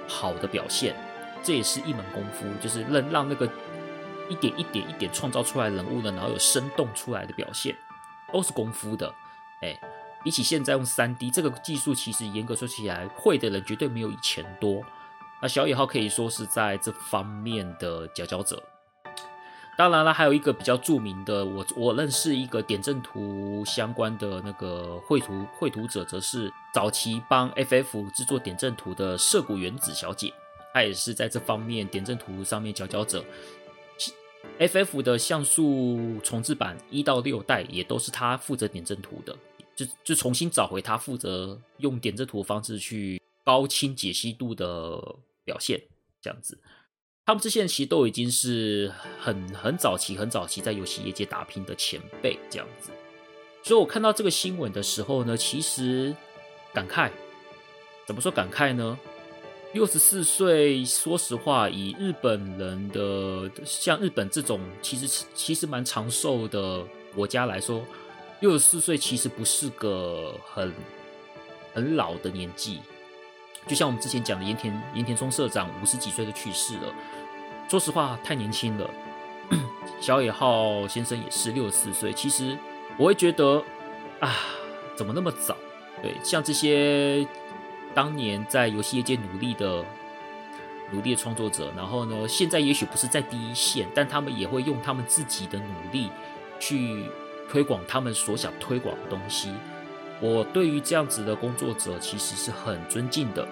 [0.07, 0.95] 好的表现。
[1.43, 3.49] 这也是一门功夫，就是能让那个
[4.29, 7.75] 一点一点一点创造出来人物呢，然后有生动出来的表现，
[8.31, 9.13] 都是功夫的。
[9.61, 9.79] 哎，
[10.23, 14.83] 比起现在用三 D 这个技术，其实严格说起来，会的人绝对没有以前多。
[15.41, 18.61] 那小野号可以说是在这方面的佼佼者。
[19.77, 30.31] 当然了，还有一个比较著名的，我我认识一个点阵图相关的那个绘图绘图者，则是早期帮 FF 制作点阵图的涩谷原子小姐。
[30.73, 33.23] 她也是在这方面点阵图上面佼佼者。
[34.59, 39.35] FF 的像素重制版一到六代也都是他负责点阵图的，
[39.75, 44.99] 就就重新找回他负责用点阵图的方式去高清解析度的
[45.43, 45.81] 表现，
[46.21, 46.59] 这样子。
[47.25, 52.91] 他们这些人其实都已经是很很早期、很早期在游戏业界打拼的前辈，这样子。
[53.63, 56.15] 所以我看到这个新闻的时候呢，其实
[56.73, 57.11] 感慨，
[58.07, 58.99] 怎么说感慨呢？
[59.73, 67.81] 六十四岁，说实话，以日本人的像日本这种其实其实蛮长寿的国家来说，
[68.41, 70.73] 六十四岁其实不是个很
[71.73, 72.81] 很老的年纪。
[73.65, 76.93] 就像我们之前讲的，盐田盐田松社长五十几岁就去世了，
[77.69, 78.89] 说实话太年轻了。
[80.01, 82.57] 小野浩先生也是六十四岁，其实
[82.97, 83.63] 我会觉得
[84.19, 84.35] 啊，
[84.97, 85.55] 怎么那么早？
[86.01, 87.25] 对，像这些。
[87.93, 89.83] 当年在游戏业界努力的
[90.91, 96.09] 努力的创作者，然后呢，现在也许不是在第一线，但他们也会用他们自己的努力
[96.59, 97.05] 去
[97.49, 99.53] 推广他们所想推广的东西。
[100.19, 103.47] 我对于这样子的工作者其实是很尊敬的。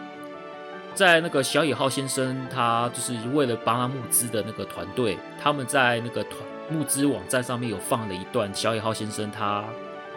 [0.94, 9.64] 在那个小野浩先生，他就是为了帮他募资的那个团队，他们在那个团募资网站上面有放了一段小野浩先生他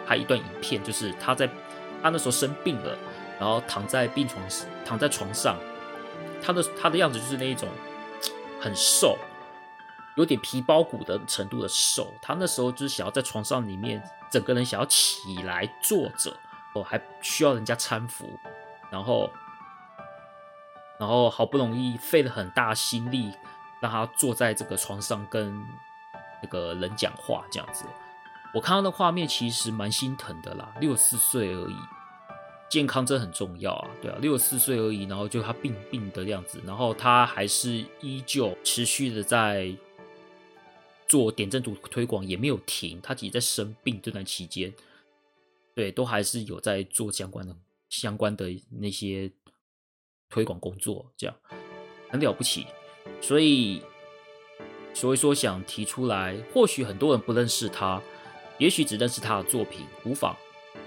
[0.05, 1.47] 他一段影片，就是他在
[2.01, 2.97] 他那时候生病了。
[3.43, 4.41] 然后躺在病床，
[4.85, 5.57] 躺在床上，
[6.41, 7.67] 他的他的样子就是那一种
[8.61, 9.17] 很瘦，
[10.15, 12.13] 有点皮包骨的程度的瘦。
[12.21, 14.01] 他那时候就是想要在床上里面，
[14.31, 16.33] 整个人想要起来坐着，
[16.73, 18.39] 哦，还需要人家搀扶，
[18.89, 19.29] 然后，
[20.97, 23.33] 然后好不容易费了很大心力，
[23.81, 25.61] 让他坐在这个床上跟
[26.41, 27.83] 那个人讲话，这样子。
[28.53, 31.75] 我看到的画面其实蛮心疼的啦，六四岁而已。
[32.73, 39.71] 健康真很重要啊，对啊，六十四岁而已，然后就他病病的样子，然后他还是依旧持续的在
[41.07, 42.99] 做点阵图推广，也没有停。
[42.99, 44.73] 他自己在生病这段期间，
[45.75, 47.55] 对，都还是有在做相关的
[47.89, 49.31] 相关的那些
[50.31, 51.35] 推广工作，这样
[52.09, 52.65] 很了不起。
[53.21, 53.83] 所以，
[54.95, 58.01] 所以说想提出来，或许很多人不认识他，
[58.57, 60.35] 也许只认识他的作品，无妨。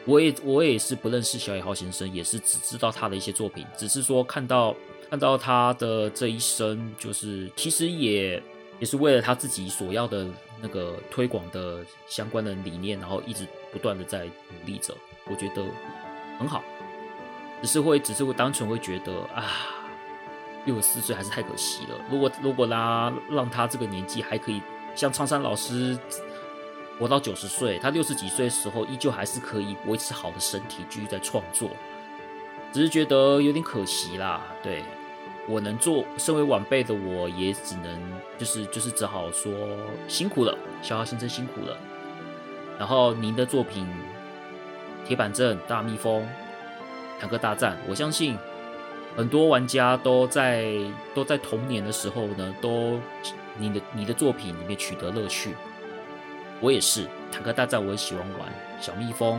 [0.04, 4.74] 我也我也是不认识小野浩先生，也是只知道他的一些作品，只是说看到
[5.10, 8.40] 看到他的这一生，就是其实也
[8.78, 10.26] 也是为了他自己所要的
[10.60, 14.94] 那个推广的相关的理念，然后一直不断的在努力着，
[15.24, 15.64] 我觉得
[16.38, 16.62] 很好。
[17.60, 19.44] 只是会只是会单纯会觉得啊，
[20.66, 21.98] 六十四岁还是太可惜了。
[22.10, 24.62] 如果如果他让他这个年纪还可以
[24.94, 25.98] 像苍山老师。
[26.98, 31.68] 活到九十岁，他六十几岁的时候，依旧还是可以维持好的身体，继续在创作。
[32.72, 34.42] 只是觉得有点可惜啦。
[34.62, 34.82] 对，
[35.48, 38.00] 我能做，身为晚辈的我也只能
[38.38, 39.52] 就是就是只好说
[40.08, 41.76] 辛苦了，小豪先生辛苦了。
[42.78, 43.86] 然后您的作品
[45.06, 46.22] 《铁板阵》《大蜜蜂》
[47.18, 48.36] 《坦克大战》，我相信
[49.16, 50.74] 很多玩家都在
[51.14, 52.98] 都在童年的时候呢，都
[53.56, 55.54] 你的你的作品里面取得乐趣。
[56.60, 58.48] 我也是，《坦克大战》我也喜欢玩，
[58.80, 59.38] 《小蜜蜂》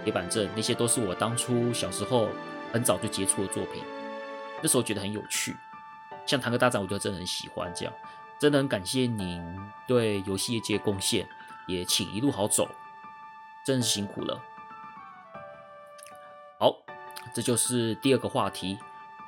[0.04, 2.28] 《铁板阵》那些都是我当初小时候
[2.72, 3.82] 很早就接触的作品，
[4.62, 5.54] 那时候觉得很有趣。
[6.24, 7.92] 像《坦克大战》，我就真的很喜欢这样，
[8.38, 9.42] 真的很感谢您
[9.86, 11.26] 对游戏业界贡献。
[11.66, 12.68] 也请一路好走，
[13.64, 14.38] 真是辛苦了。
[16.58, 16.76] 好，
[17.34, 18.78] 这就是第二个话题，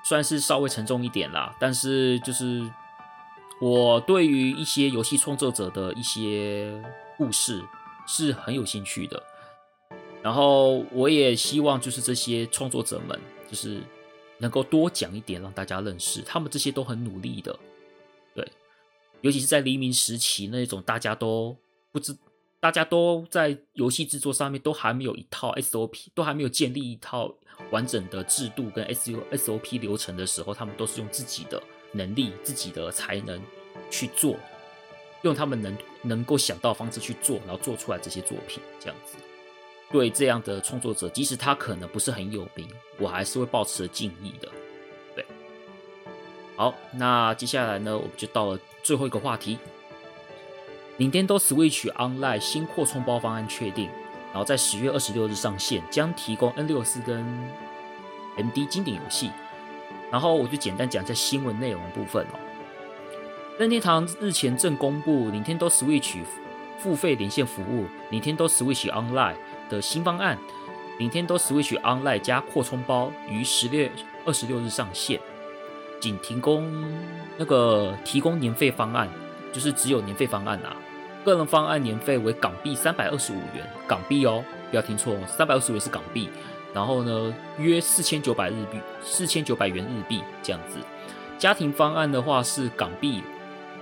[0.02, 1.54] 算是稍微沉重一点啦。
[1.58, 2.70] 但是就是
[3.60, 6.82] 我对于一些游戏创作者的一些
[7.16, 7.62] 故事
[8.06, 9.22] 是很有兴趣的。
[10.22, 13.80] 然后我也希望就是这些创作者们，就是
[14.38, 17.58] 能够多讲一点，让大家认识他们这些都很努力的。
[18.34, 18.46] 对，
[19.20, 21.56] 尤其是在黎明时期那种大家都
[21.92, 22.16] 不知。
[22.58, 27.32] 大家都在游戏制作上面都还没有一套 SOP，都还没有建立一套
[27.70, 31.62] 完整的制度跟 SOP 流程的时候，他们都是用自己的
[31.96, 33.40] 能力、自己的才能
[33.90, 34.36] 去做，
[35.22, 39.16] 用他们能能够想到的方式去做，然后做出来这些作品，这样子。
[39.90, 44.48] 对这样的创作者，即使他可能不是很有名，我还是会保持敬意的。
[45.14, 45.24] 对，
[46.56, 49.58] 好，那接下来呢，我们就到了最后一个话题。
[50.98, 53.88] Nintendo Switch Online 新扩充包方案确定，
[54.32, 57.24] 然后在十月二十六日上线，将提供 N 六四跟
[58.36, 59.30] MD 经典游戏。
[60.16, 62.40] 然后我就简单讲一下新闻内容部分哦。
[63.58, 66.16] 任天堂日前正公布 Nintendo Switch
[66.78, 69.34] 付费连线服务 Nintendo Switch Online
[69.68, 70.38] 的新方案
[70.98, 73.92] ，Nintendo Switch Online 加扩充包于十月
[74.24, 75.20] 二十六日上线，
[76.00, 76.66] 仅提供
[77.36, 79.06] 那个提供年费方案，
[79.52, 80.74] 就是只有年费方案啊。
[81.26, 86.30] 个人方案年费为港币三百二十五元，港币哦，不要听错，三百二十五元是港币。
[86.76, 90.76] 然后呢，约四千九百日币，四千九百元日币这样子。
[91.38, 93.22] 家庭方案的话是港币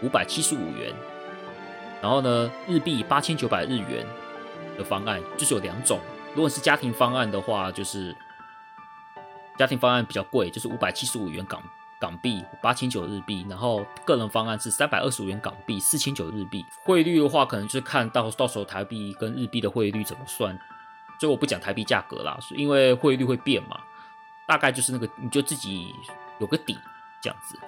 [0.00, 0.94] 五百七十五元，
[2.00, 4.06] 然后呢，日币八千九百日元
[4.78, 5.98] 的方案就是有两种。
[6.36, 8.14] 如果是家庭方案的话，就是
[9.58, 11.60] 家庭方案比较贵，就是五百七十五元港。
[11.98, 16.64] 港币八千九日币，然后个人方案是三百二十五元港币，四千九日币。
[16.84, 20.56] 汇率的话，可能就是看到到时候台币跟日币的汇率怎么算，
[21.20, 23.80] 所以我不讲台币价格啦，是因为汇率会变嘛。
[24.46, 25.86] 大概就是那个，你就自己
[26.38, 26.76] 有个底
[27.22, 27.58] 这样子。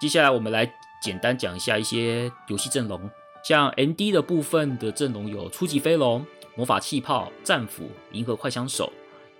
[0.00, 3.10] 接下来我们来简单讲一下一些游戏阵容，
[3.44, 6.20] 像 MD 的部分的阵容有《初级飞龙》、
[6.54, 8.92] 《魔法气泡》、《战斧》、《银河快枪手》、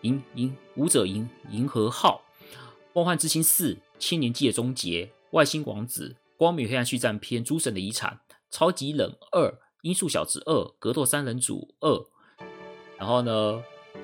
[0.02, 2.22] 银银武者银银河号、
[2.92, 3.74] 《梦幻之星四》。
[3.98, 8.18] 千年祭的终结、外星王子、光明黑暗续战篇、诸神的遗产、
[8.50, 12.04] 超级冷二、音速小子二、格斗三人组二，
[13.02, 13.60] 然后呢，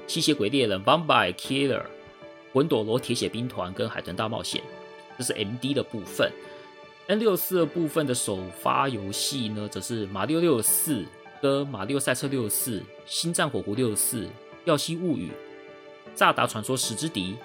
[0.08, 1.84] 吸血鬼猎人 v a m b i Killer、
[2.52, 4.60] 魂斗罗铁血兵团跟海豚大冒险，
[5.16, 6.28] 这是 MD 的部分。
[7.06, 11.04] N 六四的部分的首发游戏呢，则是马六六四
[11.40, 14.26] 跟马六赛车六四、星战火狐六四、
[14.64, 15.30] 耀西物语、
[16.16, 17.36] 萨达传说时之笛、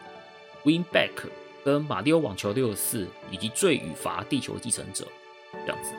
[0.64, 1.12] Win Back。
[1.64, 5.06] 跟马六网球六四以及罪与罚地球继承者
[5.68, 5.92] 这样子，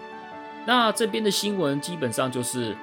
[0.67, 2.77] 那这边的新闻基本上就是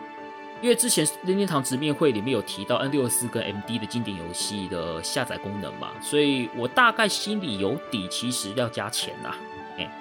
[0.61, 9.33] 因为之前任天堂直面会里面有提到 N 六四跟 MD 的经典游戏的下载功能嘛，所以我大概心里有底，其实要加钱呐，
[9.77, 9.91] 哎，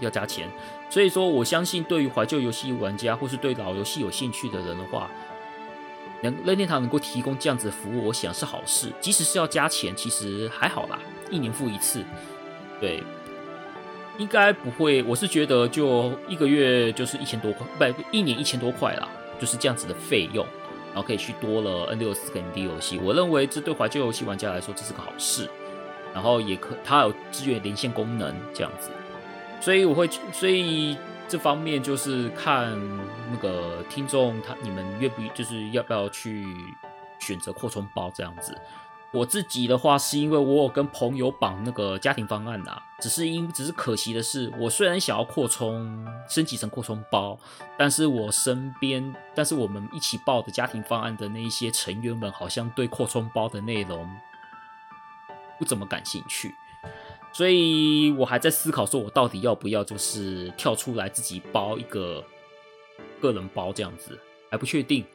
[0.00, 0.48] 要加钱，
[0.90, 5.10] 所以说我相信对于怀旧游戏玩家或是对老游戏有兴趣的人的话，
[6.22, 10.98] 能任天堂能够提供这样子的服务，我想是好事，即使是要加钱，其实还好啦。
[11.30, 12.04] 一年付一次，
[12.80, 13.02] 对，
[14.18, 15.02] 应该不会。
[15.02, 20.46] 我是觉得就一个月就是一千多块，不，一年一千多块啦，就是这样子的费用，
[20.88, 22.98] 然后可以去多了 N64 跟 D 游戏。
[22.98, 25.48] 我认为这对怀旧游戏玩家来说这是个好事，
[26.14, 28.90] 然后也可它有支援连线功能这样子，
[29.60, 30.96] 所以我会，所以
[31.28, 32.78] 这方面就是看
[33.30, 36.46] 那个听众他你们愿不就是要不要去
[37.18, 38.56] 选择扩充包这样子。
[39.12, 47.38] 我自己的话，是因为我有跟朋友绑那个家庭方案呐、啊，只是因只是可惜的是，我虽然想要扩充升级成扩充包，
[47.78, 54.06] 但是我身边，但是我们一起报的家庭方案的那一些成员们，好像对扩充包的内容
[55.58, 56.54] 不怎么感兴趣，
[57.32, 62.22] 所以我还在思考，说我到底要不要就是跳出来自己包一个
[63.20, 64.18] 个人包这样子，
[64.50, 65.06] 还不确定，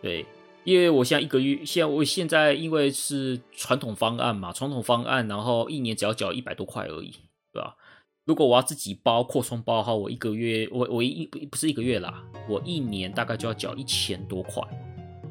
[0.00, 0.24] 对。
[0.66, 7.12] 因为我现在一个月，现在我现在因为是传统方案嘛，传统方案，然后一年只要缴一百多块而已，
[7.52, 7.76] 对吧？
[8.24, 14.60] 如果我要自己包扩充包的话，我一个月，我我一不是一个月啦，我一年大概就要缴一千多块，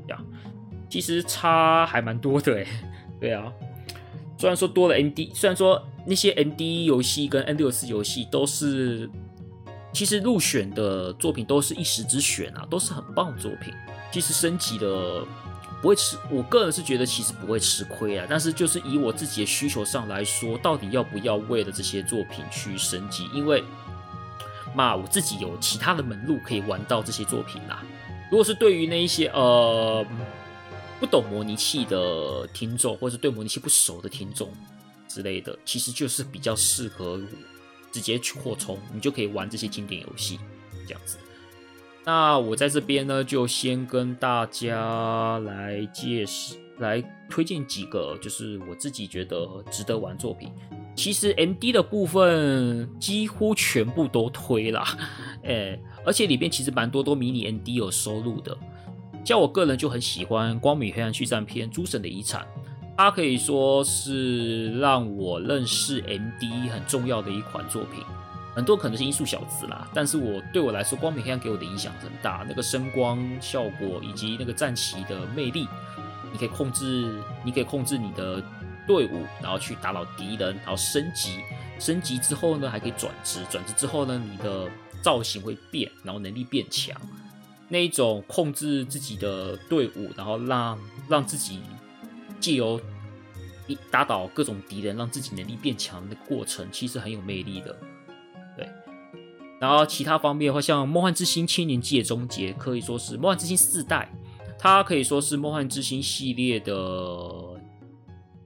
[0.07, 0.25] 这样，
[0.89, 2.65] 其实差还蛮多的诶，
[3.19, 3.51] 对啊，
[4.37, 9.09] 虽然说多了 MD，虽然说那些 MD 游戏跟 N64 游戏都是，
[9.91, 13.73] 其实入选的作品都是一时之选啊，都是很棒作品。
[14.15, 15.25] 其实升级的
[15.81, 18.25] 不会吃，我个人是觉得其实不会吃亏啊。
[18.29, 23.29] 但是就是以我自己的需求上来说，到底要不要为了这些作品去升级？
[23.33, 23.61] 因为
[24.73, 27.83] 嘛，我自己有其他的门路可以玩到这些作品啦。
[28.31, 30.05] 如果是对于那一些呃
[30.97, 34.49] 不懂模拟器的听众，或者是对模拟器不熟的听众
[35.09, 37.19] 之类的，其实就是比较适合
[37.91, 40.39] 直接去扩充，你就可以玩这些经典游戏
[40.87, 41.17] 这样子。
[42.05, 50.51] 那我在这边呢，就先跟大家来介绍、来推荐几个，就是我自己觉得值得玩作品。
[50.95, 54.85] 其实 MD 的部分几乎全部都推啦，
[55.43, 58.55] 哎，而且里边其实蛮多都迷你 MD 有收录的。
[59.25, 62.41] 像我个人就很喜欢《光明黑暗续战篇：诸神的遗产》，
[62.95, 68.03] 它可以说是让我认识 MD 很重要的一款作品。
[68.55, 72.45] 很多可能是音速小子啦，但是我对我来说，光明黑暗给我的影响很大。
[72.47, 75.67] 那个声光效果以及那个战旗的魅力，
[76.31, 78.41] 你可以控制，你可以控制你的
[78.87, 81.41] 队伍，然后去打倒敌人，然后升级。
[81.77, 84.69] 升级之后呢，还可以转职，转职之后呢，你的
[85.01, 86.95] 造型会变，然后能力变强。
[87.67, 90.79] 那一种控制自己的队伍，然后让
[91.09, 91.61] 让自己
[92.39, 92.79] 借由
[93.67, 97.77] 一打倒各种敌人，让自己能力变强的过程，其实很有魅力的。
[99.65, 104.07] 然后其他方面的话，像《梦幻之星：千年纪的终结》可以说是《梦幻之星》四代，
[104.59, 106.75] 它可以说是《梦幻之星》系列的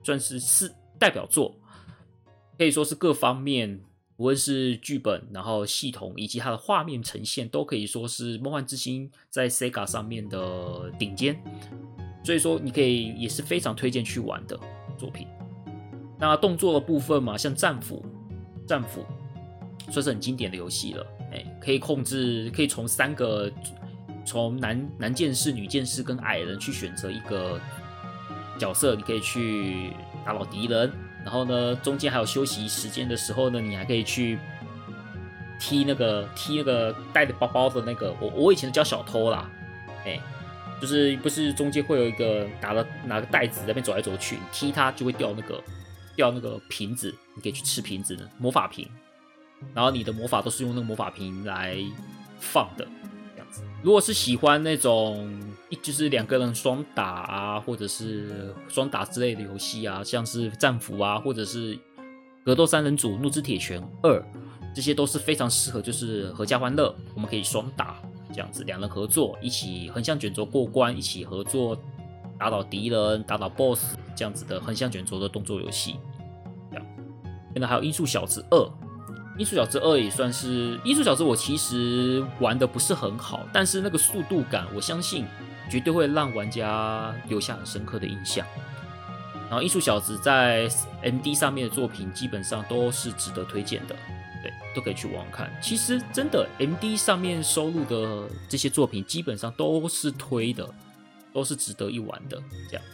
[0.02, 1.54] 算是四代表作，
[2.56, 3.82] 可以说是各方面，
[4.16, 11.38] 无论是剧本、然后系统以及它的画面呈现，都可以说是《梦幻之星》在 Sega 上面的顶尖。
[12.24, 14.58] 所以说，你可以也是非常推荐去玩的
[14.96, 15.26] 作品。
[16.18, 18.02] 那动作的部分嘛，像战斧，
[18.66, 19.04] 战斧。
[19.88, 23.50] 算是很经典的游戏了，哎，可以控制，可以从三个，
[24.24, 27.60] 从男男剑士、女剑士跟矮人去选择一个
[28.58, 29.92] 角色，你可以去
[30.24, 30.92] 打倒敌人，
[31.24, 34.38] 然后呢，中间还有休息时间的时候呢，你还可以去
[35.58, 39.50] 踢那个踢那个带着包包的那个，我我以前叫小偷啦，
[40.04, 40.20] 哎，
[40.80, 45.62] 就是不是中间会有一个拿了拿个袋子在那边走来走去，你踢它就会掉那个
[46.14, 48.88] 掉那个瓶子，你可以去吃瓶子的魔法瓶。
[49.74, 51.76] 然后你的魔法都是用那个魔法瓶来
[52.38, 52.86] 放的，
[53.34, 53.62] 这样子。
[53.82, 61.78] 如果是喜欢那种一就是两个人双打啊，或者是双打之类的游戏啊，像是战斧啊，或者是
[62.44, 64.22] 格斗三人组怒之铁拳二，
[64.74, 68.02] 这些都是非常适合，就是合家欢乐，我们可以双打
[68.32, 71.78] 这样子，两人合作一起横向卷轴过关，一起合作
[72.38, 75.96] 打倒敌人、打倒 BOSS 这样子的横向卷轴的动作游戏。
[77.52, 78.70] 现在还有音速小子二。
[79.40, 85.24] 音速小子二也算是音速小子，我其实玩的不是很好，但是那个速度感，我相信
[85.70, 88.46] 绝对会让玩家留下很深刻的印象。
[89.48, 90.68] 然后音速小子在
[91.02, 93.96] MD 上面的作品基本上都是值得推荐的，
[94.42, 95.50] 对，都可以去玩玩看。
[95.62, 100.68] 其实真的 MD 上面收录的这些作品基本上都是推的，
[101.32, 102.38] 都是值得一玩的。
[102.68, 102.84] 这样，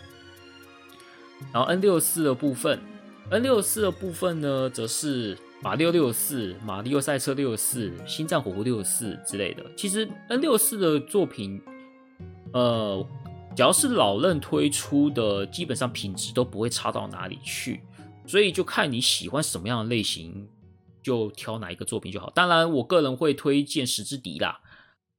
[1.52, 2.80] 然后 N 六四的部分
[3.30, 5.36] ，N 六四的部分呢，则是。
[5.62, 11.60] 马六六四、马里奥赛车六四、星战火狐六四之类的，其实 N 六四的作品，
[12.52, 13.04] 呃，
[13.56, 17.80] 只要是老任推出的，基本上品质都不会差到哪里去，
[18.26, 20.46] 所以就看你喜欢什么样的类型，
[21.02, 22.30] 就挑哪一个作品就好。
[22.30, 24.60] 当然，我个人会推荐《时之笛》啦，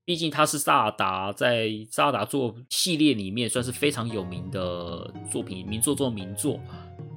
[0.05, 6.57] 毕竟它是萨达在萨达作系列里面算是非常有名的作品，名作中的名作。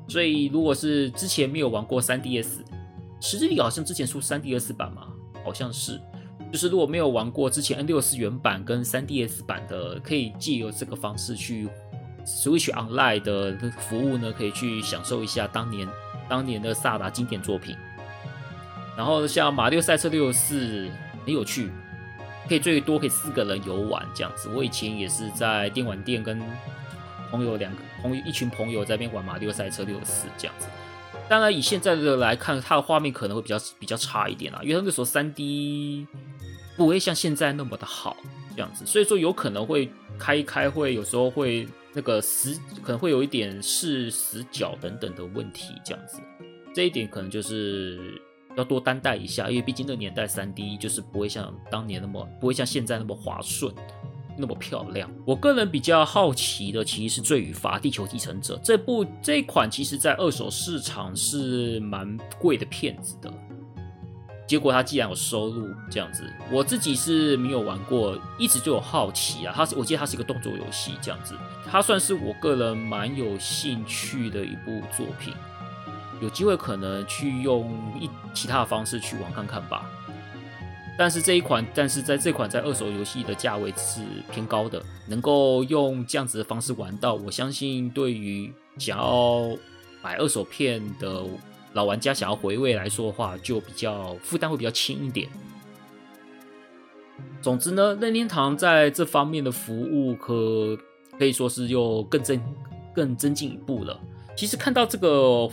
[0.09, 2.65] 所以，如果是之前没有玩过 3DS。
[3.21, 5.09] 时之笛好像之前出 3DS 版嘛，
[5.45, 6.01] 好像是，
[6.51, 11.69] 就是如果没有玩过之前 N64 原版跟 3DS 版的，可以借由这个方式去
[12.25, 15.87] Switch Online 的服务呢，可以去享受一下当年
[16.29, 17.77] 当年的萨达经典作品。
[18.97, 20.91] 然后像马六赛车64
[21.25, 21.71] 很有趣，
[22.49, 24.49] 可以最多可以四个人游玩这样子。
[24.49, 26.41] 我以前也是在电玩店跟
[27.31, 29.99] 朋友两个朋友一群朋友在边玩马六赛车64
[30.37, 30.67] 这样子。
[31.31, 36.05] 当然，以现在的来看，它的画面可能会比较比较差一点啦，因为它那时候三 D
[36.77, 38.17] 不会像现在那么的好
[38.57, 46.19] 这样子，所以说有可能会开一开会，有时候会那个死，可能会有一点视死角等等的问题这样子，
[46.75, 48.21] 这一点可能就是
[48.57, 53.73] 要多担待一下，因为毕竟那年代三 D 就是不会像当年那么不会像现在那么滑顺。
[54.41, 63.33] 那么漂亮，我个人比较好奇的其实是《罪与罚：地球继承者》这部这一款，其实在二手市场是蛮贵的片子的。
[64.49, 69.53] 结果它既然有收入这样子，我自己是没有玩过，一直就有好奇啊。
[69.55, 71.37] 它是我记得它是一个动作游戏这样子，
[71.71, 75.33] 它算是我个人蛮有兴趣的一部作品。
[76.21, 79.89] 有机会可能去用一其他的方式去玩看看吧。
[80.99, 89.57] 但是这一款，但是在这款在二手游戏的价位是偏高的，能够用这样子的方式玩到，我相信对于想要
[90.03, 91.25] 买二手片的
[91.73, 95.27] 老玩家想要回味来说的话，就比较负担会比较轻一点。
[97.41, 100.77] 总之呢，任天堂在这方面的服务可
[101.19, 102.39] 可以说是又更增
[102.95, 103.99] 更增进一步了。
[104.37, 105.49] 其实看到这个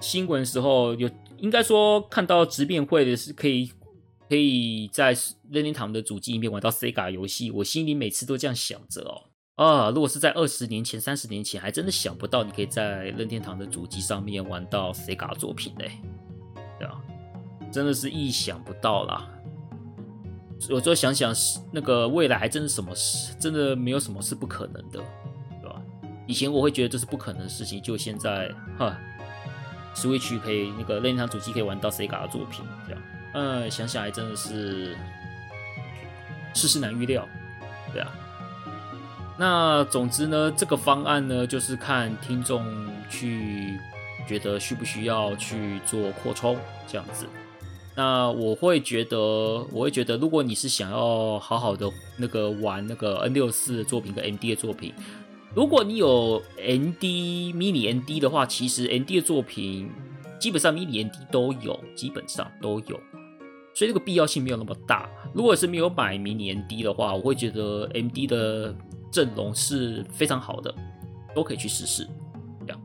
[0.00, 3.72] 新闻的时候，有应该说看到直面会的是可以。
[4.30, 5.08] 可以在
[5.50, 9.26] 任天堂的主机里面玩到 Sega 游戏，我心里每次都这样想着哦。
[9.56, 15.90] 啊，如果是在二十年前、三十年前，还真的想不到你可以在任天堂的主机上面玩到 Sega 作品嘞，
[16.78, 17.02] 对啊，
[17.72, 19.28] 真的是意想不到啦。
[20.70, 21.34] 我就想想，
[21.72, 25.02] 那个未来还真的什么事，真的没有什么是不可能的，
[25.60, 25.82] 对吧？
[26.28, 28.96] 以前我会觉得这是不可能的事情，就现在哈
[29.96, 33.02] ，Switch 可以那个任天堂主机可以玩到 Sega 的作品，这样。
[33.32, 34.96] 嗯，想想还真的是
[36.54, 37.26] 世事难预料，
[37.92, 38.12] 对啊。
[39.38, 42.64] 那总之呢，这个方案呢，就是看听众
[43.08, 43.78] 去
[44.28, 47.26] 觉得需不需要去做扩充这样子。
[47.96, 49.18] 那我会觉得，
[49.72, 54.94] 我会觉得，如果你是想要好好的那个玩那个 N 六四的作品跟 MD 的作品，
[55.54, 59.90] 如果你有 ND Mini ND 的话，其实 ND 的作品
[60.38, 62.98] 基本上 Mini ND 都有，基本上都有。
[63.74, 65.08] 所以这个必要性没有那么大。
[65.32, 68.74] 如果是没有买迷你 ND 的话，我会觉得 MD 的
[69.10, 70.74] 阵容是非常好的，
[71.34, 72.06] 都可以去试试。
[72.66, 72.80] 这样。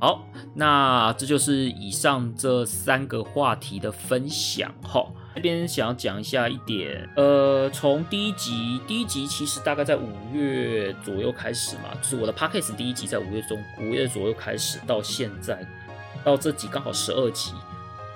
[0.00, 4.72] 好，那这就是以上这三个话题的分享。
[4.82, 5.04] 哈，
[5.34, 15.66] 这边想要讲一下一点，呃，从第一集，第一集其实大概在五月左右开始嘛，就是我的 Podcast 第一集在五月中，五月左右开始，到现在，
[16.22, 17.52] 到这集刚好十二集。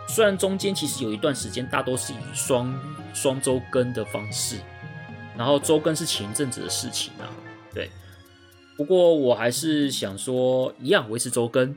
[0.09, 2.75] 虽然中间其实有一段时间大多是以双
[3.15, 4.57] 双周更的方式，
[5.37, 7.29] 然后周更是前一阵子的事情啊，
[7.73, 7.91] 对。
[8.77, 11.75] 不过我还是想说，一样维持周更，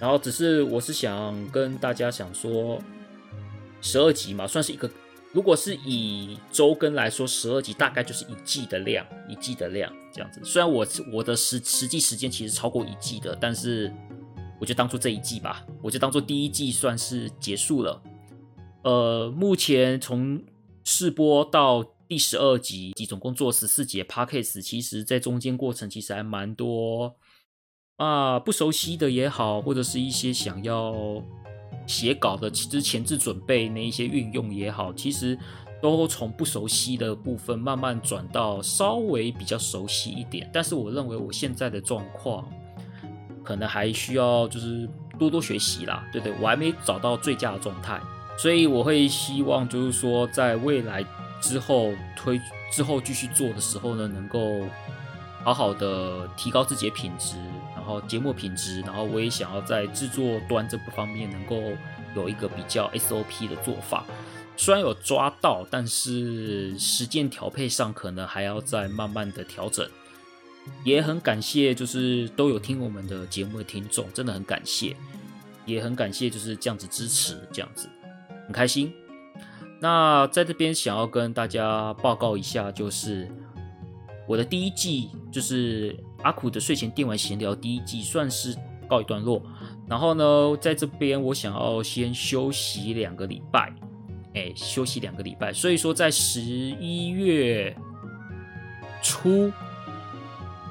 [0.00, 2.78] 然后只是我是想跟大家想说，
[3.80, 4.90] 十二集嘛，算是一个，
[5.32, 10.40] 如果是以周更来说，十二集大概就是一季的量，一季的量这样子。
[10.42, 13.92] 虽然我我的实实际时间其实超过一季的，但是。
[14.60, 18.02] 我就当做这一季吧，我就当做第一季算是结束了。
[18.82, 20.42] 呃，目前从
[20.84, 27.14] 试播到第十二集，集总共做十四集 Podcast，其实在中间过程其实还蛮多
[27.96, 31.22] 啊，不熟悉的也好，或者是一些想要
[31.86, 35.38] 写稿的，其实前置准备那一些运用也好，其实
[35.82, 40.50] 都从不熟悉的部分慢慢转到稍微比较熟悉一点。
[40.52, 42.48] 但是我认为我现在的状况。
[43.48, 44.86] 可能还需要就是
[45.18, 47.98] 多多学习啦，对对，我还没找到最佳的状态，
[48.36, 51.02] 所以我会希望就是说，在未来
[51.40, 52.38] 之后推
[52.70, 54.66] 之后继续做的时候呢，能够
[55.42, 57.36] 好好的提高自己的品质，
[57.74, 61.56] 然后节目品质，然后我也想要在制作端这个方面能够
[62.14, 64.04] 有一个比较 SOP 的做法，
[64.58, 69.88] 虽然有抓到，但是时间调配上可能还要再慢慢的调整。
[70.84, 74.96] 也很感谢，就是都有听我们的节目的听众，真的很感谢，
[75.66, 77.88] 也很感谢就是这样子支持，这样子
[78.46, 78.92] 很开心。
[79.80, 83.28] 那在这边想要跟大家报告一下，就是
[84.26, 88.56] 我的第一季，就是阿苦的睡前电玩闲聊第一季，算是
[88.88, 89.42] 告一段落。
[89.86, 93.72] 然后呢，在这边我想要先休息两个礼拜，
[94.34, 95.52] 哎，休息两个礼拜。
[95.52, 97.76] 所以说，在十一月
[99.02, 99.52] 初。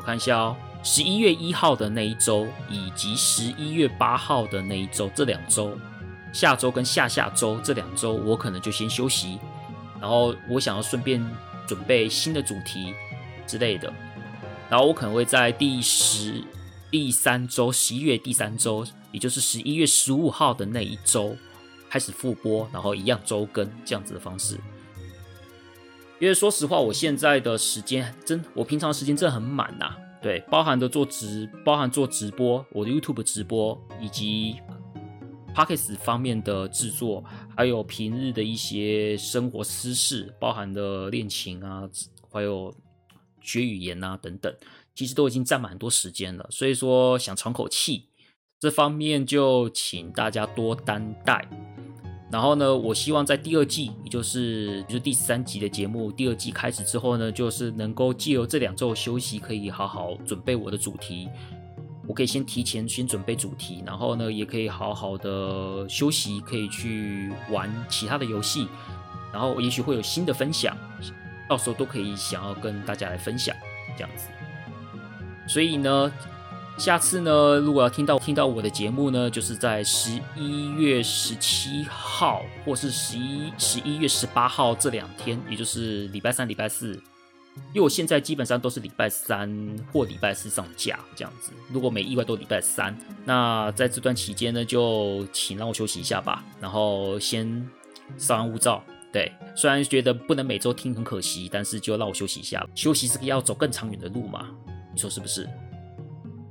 [0.08, 5.78] 看一下哦，十一月一号的那一周，以及十一月八号的那一周，这两周，
[6.32, 9.38] 下周跟下下周这两周，我可能就先休息。
[9.99, 11.22] 然后我想要顺便
[11.68, 12.93] 准备新的主题
[13.45, 13.93] 之类的。
[14.70, 16.41] 然后我可能会在第十、
[16.89, 21.36] 第三周，十一月第三周，也就是十一月十五号的那一周
[21.89, 24.58] 开始复播，然后一样周更这样子的方式。
[26.20, 34.55] 因为说实话，我现在的时间真，我平常时间真的很满呐、对，包含的做直，包含做直播，我的 YouTube 直播，以及
[35.53, 37.24] Podcast 方面的制作，
[37.55, 41.88] 还有平日的一些生活私事，包含的练琴啊，
[42.32, 42.74] 还有
[43.41, 44.51] 学语言啊等等，
[44.95, 46.47] 其实都已经占满很多时间了。
[46.49, 48.09] 所以说，想喘口气，
[48.59, 51.47] 这方面就请大家多担待。
[52.30, 61.30] 然后呢，我希望在第二季，也就是就是第三集的节目，第二季开始之后呢，就是能够借由这两周休息，可以好好准备我的主题。
[62.05, 68.67] 我可以先提前先准备主题，然后呢，也可以好好的休息，可以去玩其他的游戏，
[69.32, 70.75] 然后也许会有新的分享，
[71.47, 73.55] 到时候都可以想要跟大家来分享
[73.97, 74.28] 这样子。
[75.47, 76.11] 所以呢。
[76.78, 86.93] 下次呢，如果要听到听到我的节目呢，就是在十一月十七号或是十一十一月十八号这两天，也就是礼拜三、礼拜四。
[87.73, 91.51] 因为我现在基本上都是礼拜三或礼拜四上架这样子。
[91.71, 92.95] 如果没意外，都礼拜三。
[93.25, 97.67] 那在这段期间呢，就请让我休息一下吧，然后先
[98.19, 98.84] 稍安勿躁。
[99.11, 102.63] 对，虽然觉得不能每周听很可惜，但是就让我休息一下。
[102.75, 104.47] 休息是个要走更长远的路嘛，
[104.93, 105.49] 你说是不是？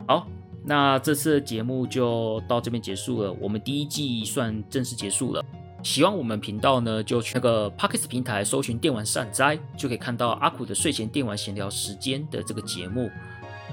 [0.06, 0.28] 好，
[0.64, 3.32] 那这次的节目就到这边结束了。
[3.40, 5.44] 我们第一季算正式结束了。
[5.82, 13.10] 喜欢我们频道呢，就去那个 Podcast 平台搜寻“电玩善哉”，就可以看到阿苦的睡前电玩闲聊时间的这个节目。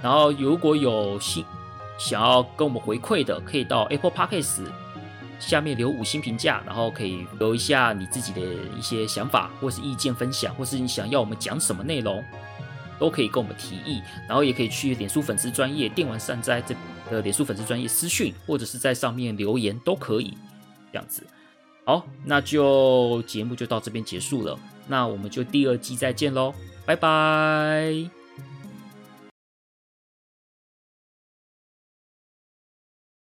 [0.01, 1.45] 然后如果有新
[1.97, 4.63] 想要跟我们回馈的，可以到 Apple Podcast
[5.39, 8.41] 下面留五星评价，然后可以留一下你自己的
[8.77, 12.23] 一些想法或是意见分享，或是你想要我们讲什么内容。
[12.99, 16.75] 都可以跟我们提议，然后也可以去脸书粉丝专业电玩善哉这
[17.11, 20.37] 的脸书粉丝专业私讯，或者是在上面留言都可以，
[20.91, 21.25] 这样子。
[21.85, 26.53] 好，那就节目就到这边结束了，那我们就第二季再见喽，
[26.85, 28.22] 拜拜。